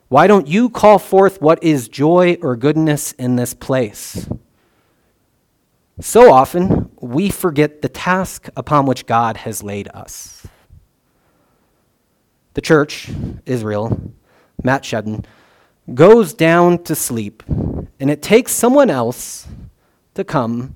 Why 0.10 0.28
don't 0.28 0.48
you 0.48 0.70
call 0.70 1.00
forth 1.00 1.42
what 1.42 1.64
is 1.64 1.88
joy 1.88 2.38
or 2.42 2.58
goodness 2.58 3.14
in 3.14 3.38
this 3.38 3.54
place? 3.54 4.28
So 6.00 6.34
often, 6.34 6.90
we 7.00 7.30
forget 7.30 7.82
the 7.82 7.90
task 7.90 8.50
upon 8.58 8.86
which 8.86 9.06
God 9.06 9.38
has 9.38 9.62
laid 9.62 9.88
us. 9.90 10.48
The 12.56 12.62
church, 12.62 13.12
Israel, 13.46 14.14
Matt 14.64 14.84
Shedden, 14.84 15.26
goes 15.94 16.34
down 16.34 16.84
to 16.84 16.96
sleep, 16.96 17.44
and 17.48 18.10
it 18.10 18.22
takes 18.22 18.52
someone 18.54 18.90
else 18.90 19.48
to 20.16 20.24
come 20.24 20.76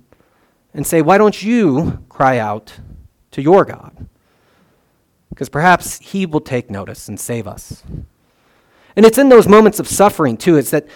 and 0.74 0.86
say, 0.86 1.02
Why 1.02 1.18
don't 1.18 1.42
you 1.42 2.04
cry 2.10 2.38
out 2.38 2.74
to 3.32 3.42
your 3.42 3.66
God? 3.66 4.08
Because 5.30 5.50
perhaps 5.50 5.98
He 6.00 6.26
will 6.26 6.42
take 6.42 6.70
notice 6.70 7.08
and 7.08 7.20
save 7.20 7.48
us. 7.48 7.84
And 8.96 9.06
it's 9.06 9.18
in 9.18 9.30
those 9.30 9.48
moments 9.48 9.80
of 9.80 9.88
suffering, 9.88 10.38
too. 10.38 10.58
It's 10.58 10.72
that 10.72 10.88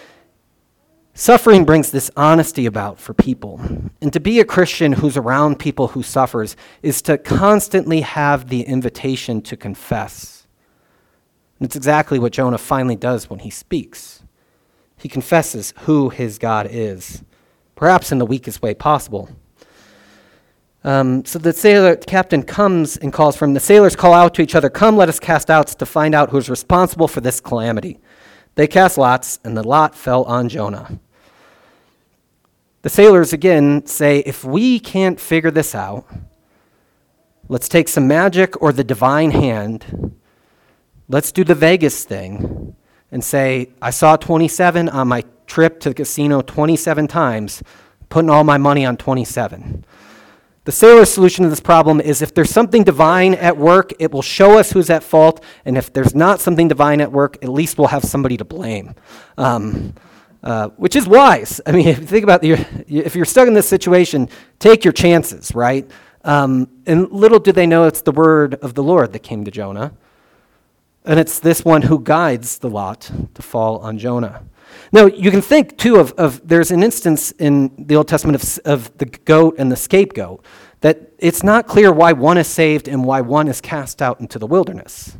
Suffering 1.14 1.66
brings 1.66 1.90
this 1.90 2.10
honesty 2.16 2.64
about 2.64 2.98
for 2.98 3.12
people. 3.12 3.60
And 4.00 4.12
to 4.12 4.20
be 4.20 4.40
a 4.40 4.44
Christian 4.46 4.94
who's 4.94 5.16
around 5.16 5.58
people 5.58 5.88
who 5.88 6.02
suffers 6.02 6.56
is 6.82 7.02
to 7.02 7.18
constantly 7.18 8.00
have 8.00 8.48
the 8.48 8.62
invitation 8.62 9.42
to 9.42 9.56
confess. 9.56 10.46
And 11.58 11.66
it's 11.66 11.76
exactly 11.76 12.18
what 12.18 12.32
Jonah 12.32 12.56
finally 12.56 12.96
does 12.96 13.28
when 13.28 13.40
he 13.40 13.50
speaks. 13.50 14.22
He 14.96 15.08
confesses 15.08 15.74
who 15.80 16.08
his 16.08 16.38
God 16.38 16.66
is, 16.70 17.22
perhaps 17.76 18.10
in 18.10 18.18
the 18.18 18.26
weakest 18.26 18.62
way 18.62 18.72
possible. 18.72 19.28
Um, 20.84 21.24
so 21.24 21.38
the 21.38 21.52
sailor 21.52 21.94
the 21.94 22.06
captain 22.06 22.42
comes 22.42 22.96
and 22.96 23.12
calls 23.12 23.36
for 23.36 23.44
him. 23.44 23.54
The 23.54 23.60
sailors 23.60 23.94
call 23.94 24.14
out 24.14 24.34
to 24.34 24.42
each 24.42 24.54
other, 24.54 24.70
Come, 24.70 24.96
let 24.96 25.08
us 25.08 25.20
cast 25.20 25.50
outs 25.50 25.74
to 25.76 25.86
find 25.86 26.14
out 26.14 26.30
who's 26.30 26.48
responsible 26.48 27.06
for 27.06 27.20
this 27.20 27.38
calamity. 27.38 28.00
They 28.54 28.66
cast 28.66 28.98
lots, 28.98 29.38
and 29.44 29.56
the 29.56 29.66
lot 29.66 29.94
fell 29.94 30.24
on 30.24 30.48
Jonah. 30.48 30.98
The 32.82 32.90
sailors 32.90 33.32
again 33.32 33.86
say, 33.86 34.18
if 34.20 34.44
we 34.44 34.80
can't 34.80 35.18
figure 35.18 35.50
this 35.50 35.74
out, 35.74 36.04
let's 37.48 37.68
take 37.68 37.88
some 37.88 38.08
magic 38.08 38.60
or 38.60 38.72
the 38.72 38.84
divine 38.84 39.30
hand. 39.30 40.16
Let's 41.08 41.32
do 41.32 41.44
the 41.44 41.54
Vegas 41.54 42.04
thing 42.04 42.74
and 43.10 43.22
say, 43.22 43.70
I 43.80 43.90
saw 43.90 44.16
27 44.16 44.88
on 44.88 45.08
my 45.08 45.24
trip 45.46 45.80
to 45.80 45.90
the 45.90 45.94
casino 45.94 46.42
27 46.42 47.06
times, 47.06 47.62
putting 48.08 48.30
all 48.30 48.44
my 48.44 48.58
money 48.58 48.84
on 48.84 48.96
27. 48.96 49.84
The 50.64 50.72
sailor's 50.72 51.12
solution 51.12 51.42
to 51.42 51.50
this 51.50 51.60
problem 51.60 52.00
is 52.00 52.22
if 52.22 52.34
there's 52.34 52.50
something 52.50 52.84
divine 52.84 53.34
at 53.34 53.56
work, 53.56 53.92
it 53.98 54.12
will 54.12 54.22
show 54.22 54.58
us 54.58 54.70
who's 54.70 54.90
at 54.90 55.02
fault. 55.02 55.42
And 55.64 55.76
if 55.76 55.92
there's 55.92 56.14
not 56.14 56.38
something 56.38 56.68
divine 56.68 57.00
at 57.00 57.10
work, 57.10 57.36
at 57.42 57.48
least 57.48 57.78
we'll 57.78 57.88
have 57.88 58.04
somebody 58.04 58.36
to 58.36 58.44
blame. 58.44 58.94
Um, 59.36 59.94
uh, 60.44 60.68
which 60.70 60.96
is 60.96 61.06
wise. 61.06 61.60
I 61.66 61.72
mean, 61.72 61.88
if 61.88 62.00
you 62.00 62.06
think 62.06 62.24
about 62.24 62.44
your, 62.44 62.58
if 62.88 63.16
you're 63.16 63.24
stuck 63.24 63.48
in 63.48 63.54
this 63.54 63.68
situation, 63.68 64.28
take 64.60 64.84
your 64.84 64.92
chances, 64.92 65.54
right? 65.54 65.90
Um, 66.24 66.68
and 66.86 67.10
little 67.10 67.40
do 67.40 67.50
they 67.50 67.66
know 67.66 67.84
it's 67.84 68.02
the 68.02 68.12
word 68.12 68.54
of 68.56 68.74
the 68.74 68.82
Lord 68.82 69.12
that 69.12 69.20
came 69.20 69.44
to 69.44 69.50
Jonah. 69.50 69.92
And 71.04 71.18
it's 71.18 71.40
this 71.40 71.64
one 71.64 71.82
who 71.82 71.98
guides 71.98 72.58
the 72.58 72.70
lot 72.70 73.10
to 73.34 73.42
fall 73.42 73.78
on 73.78 73.98
Jonah. 73.98 74.44
Now, 74.94 75.06
you 75.06 75.30
can 75.30 75.40
think 75.40 75.78
too 75.78 75.96
of, 75.96 76.12
of 76.12 76.46
there's 76.46 76.70
an 76.70 76.82
instance 76.82 77.30
in 77.32 77.72
the 77.86 77.96
Old 77.96 78.08
Testament 78.08 78.42
of, 78.42 78.58
of 78.66 78.98
the 78.98 79.06
goat 79.06 79.54
and 79.58 79.72
the 79.72 79.76
scapegoat 79.76 80.44
that 80.82 81.12
it's 81.18 81.42
not 81.42 81.66
clear 81.66 81.90
why 81.90 82.12
one 82.12 82.36
is 82.36 82.46
saved 82.46 82.88
and 82.88 83.02
why 83.04 83.22
one 83.22 83.48
is 83.48 83.60
cast 83.60 84.02
out 84.02 84.20
into 84.20 84.38
the 84.38 84.46
wilderness. 84.46 85.16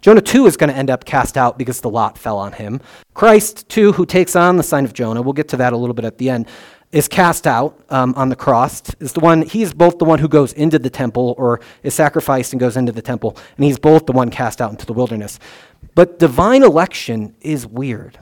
Jonah 0.00 0.22
too 0.22 0.46
is 0.46 0.56
going 0.56 0.70
to 0.70 0.76
end 0.76 0.88
up 0.88 1.04
cast 1.04 1.36
out 1.36 1.58
because 1.58 1.82
the 1.82 1.90
lot 1.90 2.16
fell 2.16 2.38
on 2.38 2.52
him. 2.52 2.80
Christ 3.12 3.68
too, 3.68 3.92
who 3.92 4.06
takes 4.06 4.34
on 4.34 4.56
the 4.56 4.62
sign 4.62 4.86
of 4.86 4.94
Jonah, 4.94 5.20
we'll 5.20 5.34
get 5.34 5.48
to 5.48 5.58
that 5.58 5.74
a 5.74 5.76
little 5.76 5.92
bit 5.92 6.06
at 6.06 6.16
the 6.16 6.30
end, 6.30 6.48
is 6.90 7.06
cast 7.06 7.46
out 7.46 7.78
um, 7.90 8.14
on 8.16 8.30
the 8.30 8.36
cross. 8.36 8.82
Is 9.00 9.12
the 9.12 9.20
one 9.20 9.42
he's 9.42 9.74
both 9.74 9.98
the 9.98 10.06
one 10.06 10.18
who 10.18 10.28
goes 10.28 10.54
into 10.54 10.78
the 10.78 10.88
temple 10.88 11.34
or 11.36 11.60
is 11.82 11.94
sacrificed 11.94 12.54
and 12.54 12.60
goes 12.60 12.78
into 12.78 12.92
the 12.92 13.02
temple, 13.02 13.36
and 13.56 13.64
he's 13.66 13.78
both 13.78 14.06
the 14.06 14.12
one 14.12 14.30
cast 14.30 14.62
out 14.62 14.70
into 14.70 14.86
the 14.86 14.94
wilderness. 14.94 15.38
But 15.94 16.18
divine 16.18 16.62
election 16.62 17.34
is 17.42 17.66
weird. 17.66 18.18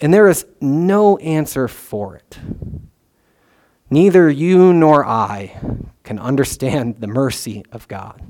And 0.00 0.12
there 0.12 0.28
is 0.28 0.46
no 0.60 1.16
answer 1.18 1.68
for 1.68 2.16
it. 2.16 2.38
Neither 3.88 4.28
you 4.28 4.72
nor 4.72 5.06
I 5.06 5.56
can 6.02 6.18
understand 6.18 6.96
the 7.00 7.06
mercy 7.06 7.64
of 7.72 7.88
God. 7.88 8.22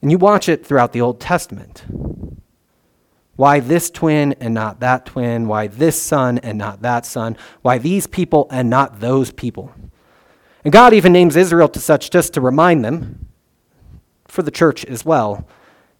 And 0.00 0.10
you 0.10 0.18
watch 0.18 0.48
it 0.48 0.66
throughout 0.66 0.92
the 0.92 1.00
Old 1.00 1.20
Testament. 1.20 1.84
Why 3.36 3.60
this 3.60 3.90
twin 3.90 4.34
and 4.40 4.52
not 4.52 4.80
that 4.80 5.06
twin? 5.06 5.48
Why 5.48 5.68
this 5.68 6.00
son 6.00 6.38
and 6.38 6.58
not 6.58 6.82
that 6.82 7.06
son? 7.06 7.36
Why 7.62 7.78
these 7.78 8.06
people 8.06 8.46
and 8.50 8.68
not 8.68 9.00
those 9.00 9.30
people? 9.30 9.72
And 10.64 10.72
God 10.72 10.92
even 10.92 11.12
names 11.12 11.34
Israel 11.34 11.68
to 11.68 11.80
such 11.80 12.10
just 12.10 12.34
to 12.34 12.40
remind 12.40 12.84
them, 12.84 13.28
for 14.26 14.42
the 14.42 14.50
church 14.50 14.84
as 14.84 15.04
well, 15.04 15.48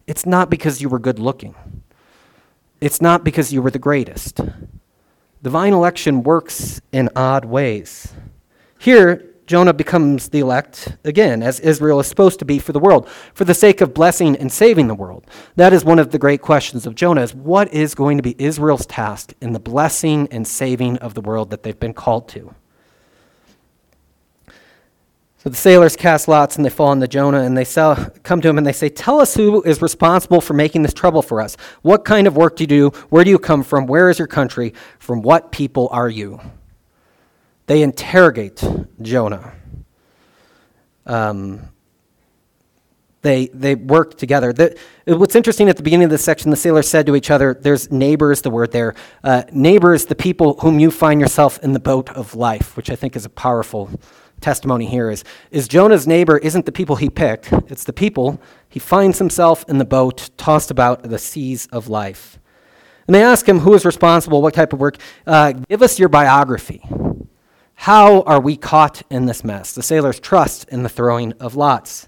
it's 0.05 0.25
not 0.25 0.49
because 0.49 0.81
you 0.81 0.89
were 0.89 0.99
good 0.99 1.19
looking. 1.19 1.55
It's 2.83 3.01
not 3.01 3.23
because 3.23 3.53
you 3.53 3.61
were 3.61 3.71
the 3.71 3.79
greatest. 3.79 4.41
Divine 5.41 5.71
election 5.71 6.21
works 6.21 6.81
in 6.91 7.09
odd 7.15 7.45
ways. 7.45 8.11
Here, 8.77 9.23
Jonah 9.47 9.71
becomes 9.71 10.27
the 10.27 10.41
elect 10.41 10.97
again, 11.05 11.41
as 11.41 11.61
Israel 11.61 12.01
is 12.01 12.07
supposed 12.07 12.39
to 12.39 12.45
be 12.45 12.59
for 12.59 12.73
the 12.73 12.81
world, 12.81 13.07
for 13.33 13.45
the 13.45 13.53
sake 13.53 13.79
of 13.79 13.93
blessing 13.93 14.35
and 14.35 14.51
saving 14.51 14.89
the 14.89 14.95
world. 14.95 15.25
That 15.55 15.71
is 15.71 15.85
one 15.85 15.97
of 15.97 16.11
the 16.11 16.19
great 16.19 16.41
questions 16.41 16.85
of 16.85 16.93
Jonah 16.93 17.21
is 17.21 17.33
what 17.33 17.73
is 17.73 17.95
going 17.95 18.17
to 18.17 18.21
be 18.21 18.35
Israel's 18.37 18.85
task 18.85 19.31
in 19.39 19.53
the 19.53 19.61
blessing 19.61 20.27
and 20.29 20.45
saving 20.45 20.97
of 20.97 21.13
the 21.13 21.21
world 21.21 21.51
that 21.51 21.63
they've 21.63 21.79
been 21.79 21.93
called 21.93 22.27
to? 22.29 22.53
So 25.43 25.49
the 25.49 25.57
sailors 25.57 25.97
cast 25.97 26.29
lots 26.29 26.55
and 26.55 26.63
they 26.63 26.69
fall 26.69 26.87
on 26.87 26.99
the 26.99 27.07
Jonah 27.07 27.41
and 27.41 27.57
they 27.57 27.65
sell, 27.65 27.97
come 28.23 28.39
to 28.39 28.47
him 28.47 28.57
and 28.57 28.65
they 28.65 28.71
say, 28.71 28.87
Tell 28.87 29.19
us 29.19 29.35
who 29.35 29.61
is 29.63 29.81
responsible 29.81 30.39
for 30.39 30.53
making 30.53 30.83
this 30.83 30.93
trouble 30.93 31.21
for 31.21 31.41
us. 31.41 31.57
What 31.81 32.05
kind 32.05 32.27
of 32.27 32.37
work 32.37 32.55
do 32.55 32.63
you 32.63 32.67
do? 32.67 32.89
Where 33.09 33.25
do 33.25 33.29
you 33.29 33.37
come 33.37 33.61
from? 33.61 33.85
Where 33.85 34.09
is 34.09 34.17
your 34.17 34.27
country? 34.29 34.73
From 34.99 35.21
what 35.21 35.51
people 35.51 35.89
are 35.91 36.07
you? 36.07 36.39
They 37.65 37.81
interrogate 37.81 38.63
Jonah. 39.01 39.53
Um, 41.05 41.73
they, 43.21 43.47
they 43.47 43.75
work 43.75 44.17
together. 44.17 44.53
The, 44.53 44.77
what's 45.07 45.35
interesting 45.35 45.67
at 45.67 45.75
the 45.75 45.83
beginning 45.83 46.05
of 46.05 46.09
this 46.09 46.23
section, 46.23 46.51
the 46.51 46.57
sailors 46.57 46.87
said 46.87 47.05
to 47.07 47.17
each 47.17 47.29
other, 47.29 47.53
there's 47.53 47.91
neighbors, 47.91 48.41
the 48.43 48.49
word 48.49 48.71
there. 48.71 48.95
Uh, 49.25 49.43
neighbors, 49.51 50.05
the 50.05 50.15
people 50.15 50.55
whom 50.61 50.79
you 50.79 50.89
find 50.89 51.19
yourself 51.19 51.59
in 51.59 51.73
the 51.73 51.79
boat 51.81 52.09
of 52.11 52.33
life, 52.33 52.77
which 52.77 52.89
I 52.89 52.95
think 52.95 53.17
is 53.17 53.25
a 53.25 53.29
powerful 53.29 53.89
testimony 54.43 54.85
here 54.85 55.09
is, 55.09 55.23
is 55.49 55.67
Jonah's 55.67 56.05
neighbor 56.05 56.37
isn't 56.37 56.65
the 56.67 56.71
people 56.71 56.97
he 56.97 57.09
picked, 57.09 57.51
it's 57.67 57.83
the 57.83 57.93
people 57.93 58.39
he 58.69 58.79
finds 58.79 59.17
himself 59.17 59.65
in 59.67 59.79
the 59.79 59.85
boat 59.85 60.29
tossed 60.37 60.69
about 60.69 61.03
the 61.03 61.17
seas 61.17 61.67
of 61.71 61.87
life. 61.87 62.37
And 63.07 63.15
they 63.15 63.23
ask 63.23 63.47
him 63.47 63.59
who 63.59 63.73
is 63.73 63.85
responsible, 63.85 64.41
what 64.41 64.53
type 64.53 64.73
of 64.73 64.79
work. 64.79 64.97
Uh, 65.25 65.53
give 65.53 65.81
us 65.81 65.99
your 65.99 66.09
biography. 66.09 66.81
How 67.75 68.21
are 68.21 68.39
we 68.39 68.55
caught 68.55 69.01
in 69.09 69.25
this 69.25 69.43
mess? 69.43 69.73
The 69.73 69.83
sailors 69.83 70.19
trust 70.19 70.69
in 70.69 70.83
the 70.83 70.89
throwing 70.89 71.33
of 71.33 71.55
lots. 71.55 72.07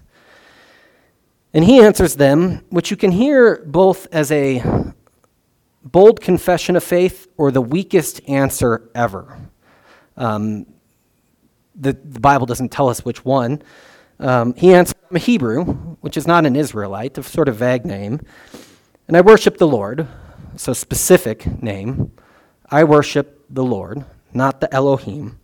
And 1.52 1.64
he 1.64 1.80
answers 1.80 2.16
them, 2.16 2.64
which 2.70 2.90
you 2.90 2.96
can 2.96 3.10
hear 3.10 3.62
both 3.66 4.06
as 4.12 4.30
a 4.30 4.62
bold 5.82 6.20
confession 6.20 6.76
of 6.76 6.84
faith 6.84 7.28
or 7.36 7.50
the 7.50 7.60
weakest 7.60 8.20
answer 8.28 8.90
ever. 8.94 9.38
Um, 10.16 10.66
the, 11.78 11.92
the, 11.92 12.20
Bible 12.20 12.46
doesn't 12.46 12.70
tell 12.70 12.88
us 12.88 13.04
which 13.04 13.24
one. 13.24 13.62
Um, 14.18 14.54
he 14.54 14.72
answered, 14.72 14.96
I'm 15.10 15.16
a 15.16 15.20
Hebrew, 15.20 15.64
which 16.00 16.16
is 16.16 16.26
not 16.26 16.46
an 16.46 16.56
Israelite, 16.56 17.18
a 17.18 17.22
sort 17.22 17.48
of 17.48 17.56
vague 17.56 17.84
name. 17.84 18.20
And 19.08 19.16
I 19.16 19.20
worship 19.20 19.58
the 19.58 19.66
Lord, 19.66 20.08
so 20.56 20.72
specific 20.72 21.62
name. 21.62 22.12
I 22.70 22.84
worship 22.84 23.44
the 23.50 23.64
Lord, 23.64 24.04
not 24.32 24.60
the 24.60 24.72
Elohim, 24.74 25.38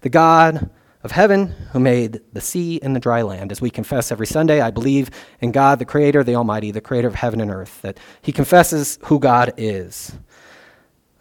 the 0.00 0.08
God 0.08 0.70
of 1.06 1.12
heaven 1.12 1.54
who 1.70 1.78
made 1.78 2.20
the 2.32 2.40
sea 2.40 2.80
and 2.82 2.96
the 2.96 3.00
dry 3.00 3.22
land. 3.22 3.52
As 3.52 3.60
we 3.60 3.70
confess 3.70 4.10
every 4.10 4.26
Sunday, 4.26 4.60
I 4.60 4.72
believe 4.72 5.10
in 5.40 5.52
God, 5.52 5.78
the 5.78 5.84
Creator, 5.84 6.24
the 6.24 6.34
Almighty, 6.34 6.72
the 6.72 6.80
Creator 6.80 7.06
of 7.06 7.14
heaven 7.14 7.40
and 7.40 7.50
earth, 7.50 7.80
that 7.82 7.98
He 8.22 8.32
confesses 8.32 8.98
who 9.04 9.20
God 9.20 9.54
is. 9.56 10.16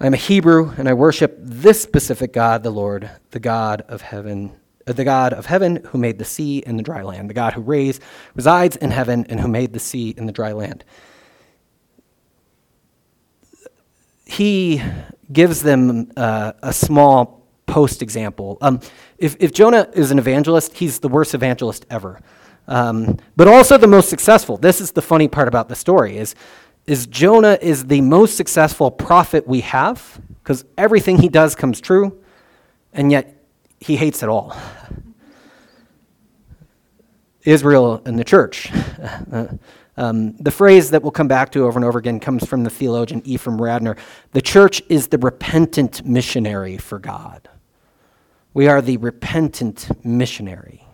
I'm 0.05 0.13
a 0.13 0.17
Hebrew, 0.17 0.71
and 0.77 0.87
I 0.87 0.93
worship 0.93 1.35
this 1.39 1.81
specific 1.81 2.31
God, 2.31 2.61
the 2.61 2.69
Lord, 2.69 3.09
the 3.31 3.39
God 3.39 3.81
of 3.87 4.03
heaven, 4.03 4.51
uh, 4.85 4.93
the 4.93 5.03
God 5.03 5.33
of 5.33 5.47
heaven 5.47 5.77
who 5.87 5.97
made 5.97 6.19
the 6.19 6.25
sea 6.25 6.61
and 6.63 6.77
the 6.77 6.83
dry 6.83 7.01
land, 7.01 7.27
the 7.27 7.33
God 7.33 7.53
who 7.53 7.61
raised, 7.61 8.03
resides 8.35 8.75
in 8.75 8.91
heaven 8.91 9.25
and 9.29 9.39
who 9.39 9.47
made 9.47 9.73
the 9.73 9.79
sea 9.79 10.13
and 10.15 10.27
the 10.27 10.31
dry 10.31 10.51
land. 10.51 10.85
He 14.25 14.79
gives 15.33 15.63
them 15.63 16.11
uh, 16.15 16.51
a 16.61 16.71
small 16.71 17.47
post 17.65 18.03
example. 18.03 18.59
Um, 18.61 18.81
if, 19.17 19.35
if 19.39 19.53
Jonah 19.53 19.89
is 19.93 20.11
an 20.11 20.19
evangelist, 20.19 20.75
he's 20.75 20.99
the 20.99 21.09
worst 21.09 21.33
evangelist 21.33 21.83
ever, 21.89 22.21
um, 22.67 23.17
but 23.35 23.47
also 23.47 23.75
the 23.75 23.87
most 23.87 24.09
successful. 24.09 24.57
This 24.57 24.81
is 24.81 24.91
the 24.91 25.01
funny 25.01 25.27
part 25.27 25.47
about 25.47 25.67
the 25.67 25.75
story: 25.75 26.19
is 26.19 26.35
is 26.87 27.07
Jonah 27.07 27.57
is 27.61 27.85
the 27.85 28.01
most 28.01 28.37
successful 28.37 28.91
prophet 28.91 29.47
we 29.47 29.61
have 29.61 30.21
because 30.43 30.63
everything 30.77 31.17
he 31.17 31.29
does 31.29 31.55
comes 31.55 31.81
true, 31.81 32.21
and 32.93 33.11
yet 33.11 33.43
he 33.79 33.95
hates 33.95 34.21
it 34.21 34.29
all. 34.29 34.55
Israel 37.43 38.01
and 38.05 38.17
the 38.17 38.23
church. 38.23 38.71
Um, 39.97 40.35
the 40.37 40.51
phrase 40.51 40.91
that 40.91 41.03
we'll 41.03 41.11
come 41.11 41.29
back 41.29 41.53
to 41.53 41.63
over 41.63 41.77
and 41.77 41.85
over 41.85 41.97
again 41.97 42.19
comes 42.19 42.45
from 42.45 42.63
the 42.63 42.69
theologian 42.69 43.21
Ephraim 43.23 43.57
Radner. 43.57 43.97
The 44.31 44.41
church 44.41 44.81
is 44.89 45.07
the 45.07 45.17
repentant 45.17 46.05
missionary 46.05 46.77
for 46.77 46.99
God. 46.99 47.47
We 48.53 48.67
are 48.67 48.81
the 48.81 48.97
repentant 48.97 49.87
missionary. 50.05 50.84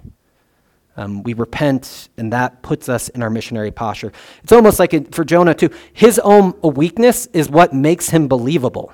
Um, 1.01 1.23
we 1.23 1.33
repent, 1.33 2.09
and 2.17 2.31
that 2.31 2.61
puts 2.61 2.87
us 2.87 3.09
in 3.09 3.23
our 3.23 3.31
missionary 3.31 3.71
posture. 3.71 4.11
It's 4.43 4.51
almost 4.51 4.77
like 4.77 4.93
it, 4.93 5.15
for 5.15 5.25
Jonah, 5.25 5.55
too. 5.55 5.71
His 5.93 6.19
own 6.19 6.53
weakness 6.61 7.25
is 7.33 7.49
what 7.49 7.73
makes 7.73 8.09
him 8.09 8.27
believable. 8.27 8.93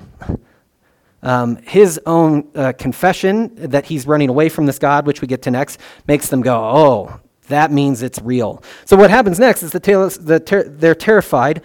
Um, 1.22 1.58
his 1.63 2.00
own 2.06 2.48
uh, 2.56 2.72
confession 2.78 3.54
that 3.56 3.88
he's 3.88 4.08
running 4.08 4.30
away 4.30 4.48
from 4.48 4.65
this 4.65 4.80
God, 4.80 5.06
which 5.06 5.20
we 5.20 5.28
get 5.28 5.41
to 5.41 5.52
next, 5.52 5.82
makes 6.08 6.30
them 6.30 6.41
go, 6.41 6.56
oh, 6.56 7.20
that 7.50 7.74
means 7.74 8.02
it's 8.02 8.22
real. 8.22 8.63
So 8.86 8.96
what 8.96 9.10
happens 9.10 9.38
next 9.38 9.62
is 9.63 9.72
the, 9.72 9.80
the 10.22 10.39
ter- 10.39 10.70
they're 10.70 10.96
terrified. 10.96 11.62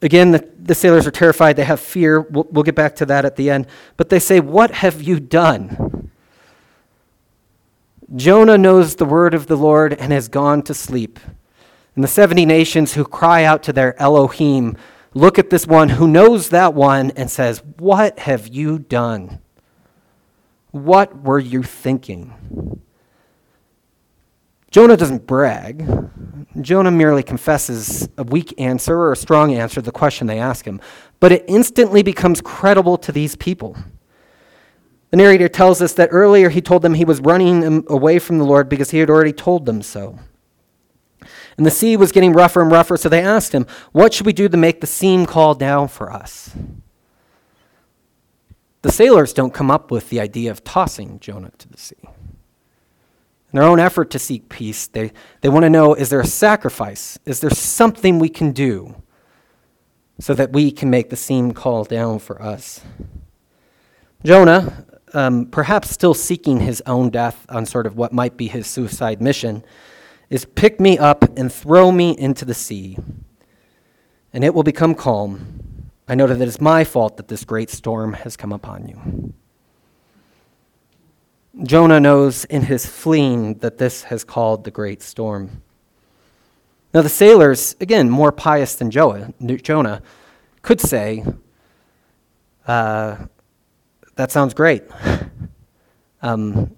Again, 0.00 0.30
the, 0.30 0.48
the, 0.58 0.74
sailors 0.74 1.06
are 1.06 1.10
terrified. 1.10 1.56
They 1.56 1.64
have 1.64 1.80
fear. 1.80 2.22
We'll, 2.22 2.46
we'll 2.50 2.64
get 2.64 2.74
back 2.74 2.96
to 2.96 3.06
that 3.06 3.26
at 3.26 3.36
the 3.36 3.50
end. 3.50 3.66
But 3.98 4.08
they 4.08 4.18
say, 4.18 4.40
What 4.40 4.70
have 4.70 5.02
you 5.02 5.18
done? 5.20 5.93
Jonah 8.14 8.58
knows 8.58 8.96
the 8.96 9.04
word 9.04 9.34
of 9.34 9.46
the 9.46 9.56
Lord 9.56 9.94
and 9.94 10.12
has 10.12 10.28
gone 10.28 10.62
to 10.62 10.74
sleep. 10.74 11.18
And 11.94 12.02
the 12.02 12.08
70 12.08 12.44
nations 12.44 12.94
who 12.94 13.04
cry 13.04 13.44
out 13.44 13.62
to 13.64 13.72
their 13.72 14.00
Elohim 14.00 14.76
look 15.14 15.38
at 15.38 15.50
this 15.50 15.66
one 15.66 15.90
who 15.90 16.08
knows 16.08 16.50
that 16.50 16.74
one 16.74 17.12
and 17.12 17.30
says, 17.30 17.62
What 17.78 18.18
have 18.20 18.48
you 18.48 18.78
done? 18.78 19.40
What 20.70 21.22
were 21.22 21.38
you 21.38 21.62
thinking? 21.62 22.80
Jonah 24.70 24.96
doesn't 24.96 25.24
brag. 25.24 25.88
Jonah 26.60 26.90
merely 26.90 27.22
confesses 27.22 28.08
a 28.18 28.24
weak 28.24 28.52
answer 28.58 28.96
or 28.98 29.12
a 29.12 29.16
strong 29.16 29.54
answer 29.54 29.76
to 29.76 29.82
the 29.82 29.92
question 29.92 30.26
they 30.26 30.40
ask 30.40 30.64
him, 30.64 30.80
but 31.20 31.30
it 31.30 31.44
instantly 31.46 32.02
becomes 32.02 32.40
credible 32.40 32.98
to 32.98 33.12
these 33.12 33.36
people. 33.36 33.76
The 35.14 35.18
narrator 35.18 35.48
tells 35.48 35.80
us 35.80 35.92
that 35.92 36.08
earlier 36.10 36.48
he 36.48 36.60
told 36.60 36.82
them 36.82 36.94
he 36.94 37.04
was 37.04 37.20
running 37.20 37.84
away 37.88 38.18
from 38.18 38.38
the 38.38 38.44
Lord 38.44 38.68
because 38.68 38.90
he 38.90 38.98
had 38.98 39.08
already 39.08 39.32
told 39.32 39.64
them 39.64 39.80
so. 39.80 40.18
And 41.56 41.64
the 41.64 41.70
sea 41.70 41.96
was 41.96 42.10
getting 42.10 42.32
rougher 42.32 42.60
and 42.60 42.68
rougher, 42.68 42.96
so 42.96 43.08
they 43.08 43.22
asked 43.22 43.52
him, 43.52 43.64
What 43.92 44.12
should 44.12 44.26
we 44.26 44.32
do 44.32 44.48
to 44.48 44.56
make 44.56 44.80
the 44.80 44.88
seam 44.88 45.24
call 45.24 45.54
down 45.54 45.86
for 45.86 46.12
us? 46.12 46.50
The 48.82 48.90
sailors 48.90 49.32
don't 49.32 49.54
come 49.54 49.70
up 49.70 49.92
with 49.92 50.10
the 50.10 50.18
idea 50.18 50.50
of 50.50 50.64
tossing 50.64 51.20
Jonah 51.20 51.52
to 51.58 51.68
the 51.68 51.78
sea. 51.78 51.94
In 52.02 52.10
their 53.52 53.62
own 53.62 53.78
effort 53.78 54.10
to 54.10 54.18
seek 54.18 54.48
peace, 54.48 54.88
they, 54.88 55.12
they 55.42 55.48
want 55.48 55.62
to 55.62 55.70
know 55.70 55.94
is 55.94 56.10
there 56.10 56.22
a 56.22 56.26
sacrifice? 56.26 57.20
Is 57.24 57.38
there 57.38 57.50
something 57.50 58.18
we 58.18 58.28
can 58.28 58.50
do 58.50 58.96
so 60.18 60.34
that 60.34 60.52
we 60.52 60.72
can 60.72 60.90
make 60.90 61.10
the 61.10 61.16
seam 61.16 61.52
call 61.52 61.84
down 61.84 62.18
for 62.18 62.42
us? 62.42 62.80
Jonah, 64.24 64.86
um, 65.14 65.46
perhaps 65.46 65.90
still 65.90 66.14
seeking 66.14 66.60
his 66.60 66.82
own 66.86 67.10
death 67.10 67.46
on 67.48 67.66
sort 67.66 67.86
of 67.86 67.96
what 67.96 68.12
might 68.12 68.36
be 68.36 68.48
his 68.48 68.66
suicide 68.66 69.22
mission, 69.22 69.64
is 70.30 70.44
pick 70.44 70.80
me 70.80 70.98
up 70.98 71.38
and 71.38 71.52
throw 71.52 71.92
me 71.92 72.16
into 72.18 72.44
the 72.44 72.54
sea, 72.54 72.98
and 74.32 74.44
it 74.44 74.54
will 74.54 74.62
become 74.62 74.94
calm. 74.94 75.90
I 76.08 76.14
know 76.14 76.26
that 76.26 76.40
it 76.40 76.48
is 76.48 76.60
my 76.60 76.84
fault 76.84 77.16
that 77.16 77.28
this 77.28 77.44
great 77.44 77.70
storm 77.70 78.12
has 78.12 78.36
come 78.36 78.52
upon 78.52 78.88
you. 78.88 79.32
Jonah 81.62 82.00
knows 82.00 82.44
in 82.46 82.62
his 82.62 82.84
fleeing 82.84 83.54
that 83.58 83.78
this 83.78 84.04
has 84.04 84.24
called 84.24 84.64
the 84.64 84.70
great 84.70 85.02
storm. 85.02 85.62
Now, 86.92 87.02
the 87.02 87.08
sailors, 87.08 87.76
again, 87.80 88.10
more 88.10 88.32
pious 88.32 88.74
than 88.74 88.90
Jonah, 88.90 90.02
could 90.62 90.80
say, 90.80 91.24
uh, 92.66 93.16
That 94.16 94.30
sounds 94.30 94.54
great. 94.54 94.84
um, 96.22 96.74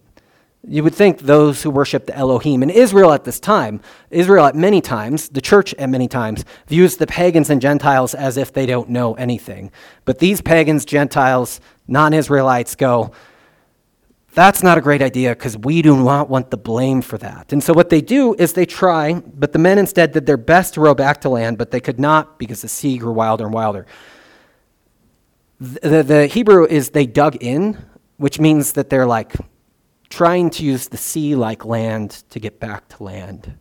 you 0.68 0.82
would 0.82 0.94
think 0.94 1.20
those 1.20 1.62
who 1.62 1.70
worship 1.70 2.06
the 2.06 2.16
Elohim 2.16 2.62
in 2.62 2.70
Israel 2.70 3.12
at 3.12 3.22
this 3.22 3.38
time, 3.38 3.80
Israel 4.10 4.46
at 4.46 4.56
many 4.56 4.80
times, 4.80 5.28
the 5.28 5.40
church 5.40 5.72
at 5.74 5.88
many 5.88 6.08
times, 6.08 6.44
views 6.66 6.96
the 6.96 7.06
pagans 7.06 7.50
and 7.50 7.60
Gentiles 7.60 8.14
as 8.14 8.36
if 8.36 8.52
they 8.52 8.66
don't 8.66 8.88
know 8.88 9.14
anything. 9.14 9.70
But 10.04 10.18
these 10.18 10.40
pagans, 10.40 10.84
Gentiles, 10.84 11.60
non 11.86 12.12
Israelites 12.12 12.74
go, 12.74 13.12
that's 14.36 14.62
not 14.62 14.76
a 14.76 14.80
great 14.80 15.00
idea 15.02 15.30
because 15.30 15.56
we 15.56 15.82
do 15.82 15.96
not 15.96 16.28
want 16.28 16.50
the 16.50 16.58
blame 16.58 17.00
for 17.00 17.16
that. 17.18 17.52
And 17.52 17.62
so 17.62 17.72
what 17.72 17.88
they 17.88 18.00
do 18.00 18.34
is 18.34 18.52
they 18.52 18.66
try, 18.66 19.14
but 19.14 19.52
the 19.52 19.58
men 19.58 19.78
instead 19.78 20.12
did 20.12 20.26
their 20.26 20.36
best 20.36 20.74
to 20.74 20.80
row 20.80 20.94
back 20.94 21.20
to 21.22 21.28
land, 21.28 21.58
but 21.58 21.70
they 21.70 21.80
could 21.80 21.98
not 22.00 22.38
because 22.38 22.60
the 22.60 22.68
sea 22.68 22.98
grew 22.98 23.12
wilder 23.12 23.44
and 23.46 23.54
wilder. 23.54 23.86
The, 25.58 26.02
the, 26.02 26.26
Hebrew 26.26 26.66
is 26.66 26.90
they 26.90 27.06
dug 27.06 27.36
in, 27.36 27.82
which 28.18 28.38
means 28.38 28.72
that 28.72 28.90
they're 28.90 29.06
like 29.06 29.34
trying 30.10 30.50
to 30.50 30.64
use 30.64 30.88
the 30.88 30.96
sea 30.96 31.34
like 31.34 31.64
land 31.64 32.24
to 32.30 32.38
get 32.38 32.60
back 32.60 32.88
to 32.88 33.02
land. 33.02 33.56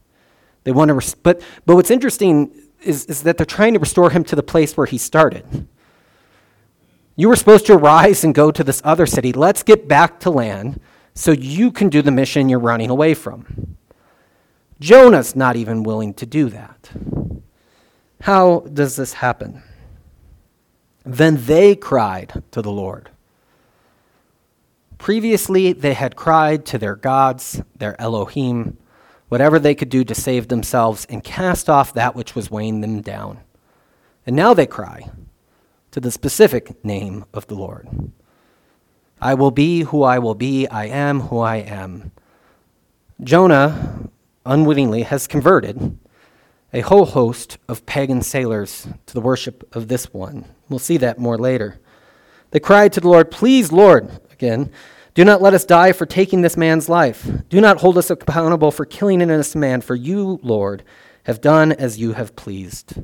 They 0.66 0.72
want 0.72 0.90
to, 0.90 0.96
res- 0.96 1.16
but, 1.16 1.42
but 1.66 1.76
what's 1.76 1.92
interesting 1.92 2.52
is, 2.82 3.06
is 3.06 3.24
that 3.24 3.38
they're 3.38 3.46
trying 3.46 3.74
to 3.74 3.80
restore 3.80 4.10
him 4.10 4.24
to 4.26 4.36
the 4.36 4.44
place 4.44 4.76
where 4.76 4.88
he 4.88 4.98
started. 4.98 5.68
You 7.16 7.30
were 7.30 7.36
supposed 7.38 7.66
to 7.68 7.78
rise 7.78 8.24
and 8.24 8.36
go 8.36 8.52
to 8.52 8.64
this 8.64 8.82
other 8.84 9.06
city. 9.06 9.32
Let's 9.32 9.64
get 9.64 9.88
back 9.88 10.20
to 10.22 10.30
land 10.30 10.82
so 11.14 11.32
you 11.32 11.72
can 11.72 11.88
do 11.88 12.02
the 12.02 12.12
mission 12.12 12.50
you're 12.50 12.60
running 12.60 12.90
away 12.90 13.14
from. 13.14 13.78
Jonah's 14.82 15.36
not 15.36 15.56
even 15.56 15.84
willing 15.84 16.14
to 16.16 16.26
do 16.26 16.50
that. 16.50 16.92
How 18.22 18.62
does 18.62 18.98
this 18.98 19.14
happen? 19.14 19.64
Then 21.06 21.46
they 21.46 21.76
cried 21.76 22.44
to 22.52 22.62
the 22.62 22.72
Lord. 22.72 23.12
Previously, 24.98 25.72
they 25.72 25.94
had 25.94 26.16
cried 26.16 26.66
to 26.66 26.78
their 26.78 26.96
gods, 26.96 27.62
their 27.78 28.00
Elohim, 28.02 28.78
whatever 29.30 29.60
they 29.60 29.76
could 29.76 29.90
do 29.90 30.04
to 30.04 30.16
save 30.16 30.48
themselves 30.48 31.06
and 31.10 31.24
cast 31.24 31.70
off 31.70 31.94
that 31.94 32.16
which 32.16 32.34
was 32.34 32.50
weighing 32.50 32.82
them 32.82 33.02
down. 33.02 33.40
And 34.26 34.36
now 34.36 34.54
they 34.54 34.66
cry 34.66 35.12
to 35.92 36.00
the 36.00 36.12
specific 36.12 36.84
name 36.84 37.26
of 37.34 37.46
the 37.48 37.56
Lord. 37.56 38.12
I 39.22 39.34
will 39.34 39.52
be 39.52 39.82
who 39.82 40.04
I 40.04 40.20
will 40.20 40.36
be. 40.36 40.68
I 40.68 40.86
am 40.86 41.22
who 41.22 41.40
I 41.40 41.58
am. 41.58 42.12
Jonah 43.24 44.10
unwittingly 44.46 45.04
has 45.04 45.28
converted 45.28 45.98
a 46.74 46.82
whole 46.82 47.06
host 47.06 47.58
of 47.68 47.86
pagan 47.86 48.22
sailors 48.22 48.88
to 49.06 49.14
the 49.14 49.22
worship 49.22 49.76
of 49.76 49.88
this 49.88 50.14
one. 50.14 50.46
We'll 50.70 50.80
see 50.80 50.98
that 50.98 51.20
more 51.20 51.38
later. 51.38 51.80
They 52.52 52.60
cried 52.60 52.94
to 52.94 53.02
the 53.02 53.10
Lord, 53.10 53.32
Please, 53.32 53.72
Lord, 53.72 54.20
again, 54.32 54.72
do 55.14 55.24
not 55.24 55.42
let 55.42 55.54
us 55.54 55.66
die 55.66 55.94
for 55.94 56.06
taking 56.06 56.42
this 56.42 56.58
man's 56.58 56.90
life. 56.90 57.30
Do 57.50 57.62
not 57.62 57.80
hold 57.80 57.98
us 57.98 58.10
accountable 58.10 58.72
for 58.72 58.86
killing 58.86 59.22
an 59.22 59.30
innocent 59.30 59.62
man, 59.62 59.82
for 59.82 59.96
you, 59.96 60.40
Lord, 60.44 60.84
have 61.24 61.42
done 61.42 61.72
as 61.72 61.98
you 61.98 62.14
have 62.14 62.36
pleased. 62.36 62.96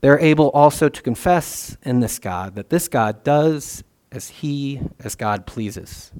They're 0.00 0.18
able 0.18 0.50
also 0.50 0.88
to 0.88 1.02
confess 1.02 1.76
in 1.82 2.00
this 2.00 2.18
God 2.18 2.54
that 2.54 2.70
this 2.70 2.88
God 2.88 3.22
does 3.24 3.84
as 4.12 4.28
he, 4.28 4.80
as 5.00 5.14
God 5.14 5.46
pleases. 5.46 6.12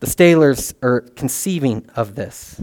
The 0.00 0.06
sailors 0.06 0.74
are 0.82 1.00
conceiving 1.00 1.88
of 1.94 2.14
this. 2.14 2.60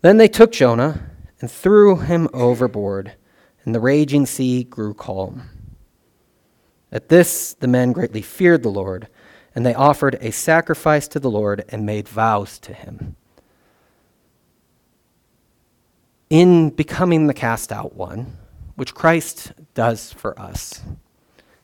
Then 0.00 0.16
they 0.16 0.28
took 0.28 0.52
Jonah 0.52 1.10
and 1.40 1.50
threw 1.50 1.96
him 1.96 2.28
overboard, 2.32 3.14
and 3.64 3.74
the 3.74 3.80
raging 3.80 4.26
sea 4.26 4.64
grew 4.64 4.94
calm. 4.94 5.48
At 6.90 7.08
this, 7.08 7.54
the 7.54 7.68
men 7.68 7.92
greatly 7.92 8.22
feared 8.22 8.62
the 8.62 8.70
Lord 8.70 9.08
and 9.54 9.66
they 9.66 9.74
offered 9.74 10.16
a 10.20 10.32
sacrifice 10.32 11.08
to 11.08 11.20
the 11.20 11.30
Lord 11.30 11.64
and 11.68 11.84
made 11.84 12.08
vows 12.08 12.58
to 12.60 12.72
him. 12.72 13.16
In 16.30 16.70
becoming 16.70 17.26
the 17.26 17.34
cast 17.34 17.70
out 17.72 17.94
one, 17.94 18.38
which 18.76 18.94
Christ 18.94 19.52
does 19.74 20.12
for 20.12 20.38
us, 20.40 20.80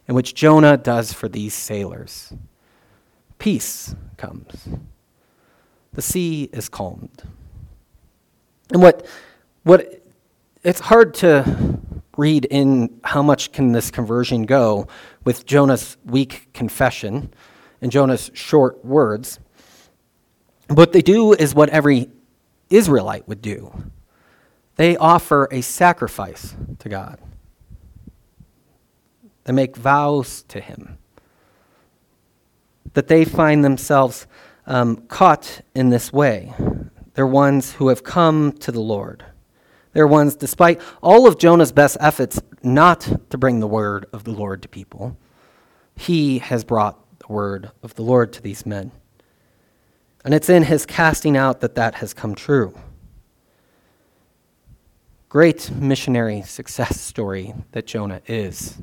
and 0.06 0.14
which 0.14 0.34
Jonah 0.34 0.76
does 0.76 1.12
for 1.12 1.28
these 1.28 1.54
sailors, 1.54 2.34
peace 3.38 3.94
comes. 4.18 4.68
The 5.94 6.02
sea 6.02 6.50
is 6.52 6.68
calmed. 6.68 7.22
And 8.70 8.82
what, 8.82 9.06
what 9.62 9.97
it's 10.64 10.80
hard 10.80 11.14
to 11.14 11.80
read 12.16 12.44
in 12.46 13.00
how 13.04 13.22
much 13.22 13.52
can 13.52 13.72
this 13.72 13.90
conversion 13.90 14.44
go 14.44 14.88
with 15.24 15.46
Jonah's 15.46 15.96
weak 16.04 16.48
confession 16.52 17.32
and 17.80 17.92
Jonah's 17.92 18.30
short 18.34 18.84
words. 18.84 19.38
What 20.68 20.92
they 20.92 21.02
do 21.02 21.32
is 21.32 21.54
what 21.54 21.68
every 21.70 22.10
Israelite 22.70 23.26
would 23.28 23.40
do 23.40 23.72
they 24.76 24.96
offer 24.96 25.48
a 25.50 25.60
sacrifice 25.60 26.54
to 26.78 26.88
God, 26.88 27.18
they 29.44 29.52
make 29.52 29.76
vows 29.76 30.42
to 30.44 30.60
Him. 30.60 30.98
That 32.94 33.08
they 33.08 33.24
find 33.24 33.64
themselves 33.64 34.26
um, 34.66 34.96
caught 35.08 35.62
in 35.74 35.90
this 35.90 36.12
way. 36.12 36.52
They're 37.14 37.26
ones 37.26 37.72
who 37.72 37.88
have 37.88 38.04
come 38.04 38.52
to 38.52 38.70
the 38.70 38.80
Lord. 38.80 39.24
They're 39.98 40.06
ones, 40.06 40.36
despite 40.36 40.80
all 41.02 41.26
of 41.26 41.38
Jonah's 41.38 41.72
best 41.72 41.96
efforts 41.98 42.40
not 42.62 43.00
to 43.30 43.36
bring 43.36 43.58
the 43.58 43.66
word 43.66 44.06
of 44.12 44.22
the 44.22 44.30
Lord 44.30 44.62
to 44.62 44.68
people, 44.68 45.16
he 45.96 46.38
has 46.38 46.62
brought 46.62 47.18
the 47.18 47.26
word 47.32 47.72
of 47.82 47.96
the 47.96 48.02
Lord 48.02 48.32
to 48.34 48.40
these 48.40 48.64
men. 48.64 48.92
And 50.24 50.34
it's 50.34 50.48
in 50.48 50.62
his 50.62 50.86
casting 50.86 51.36
out 51.36 51.58
that 51.62 51.74
that 51.74 51.96
has 51.96 52.14
come 52.14 52.36
true. 52.36 52.78
Great 55.28 55.68
missionary 55.72 56.42
success 56.42 57.00
story 57.00 57.52
that 57.72 57.88
Jonah 57.88 58.22
is. 58.28 58.78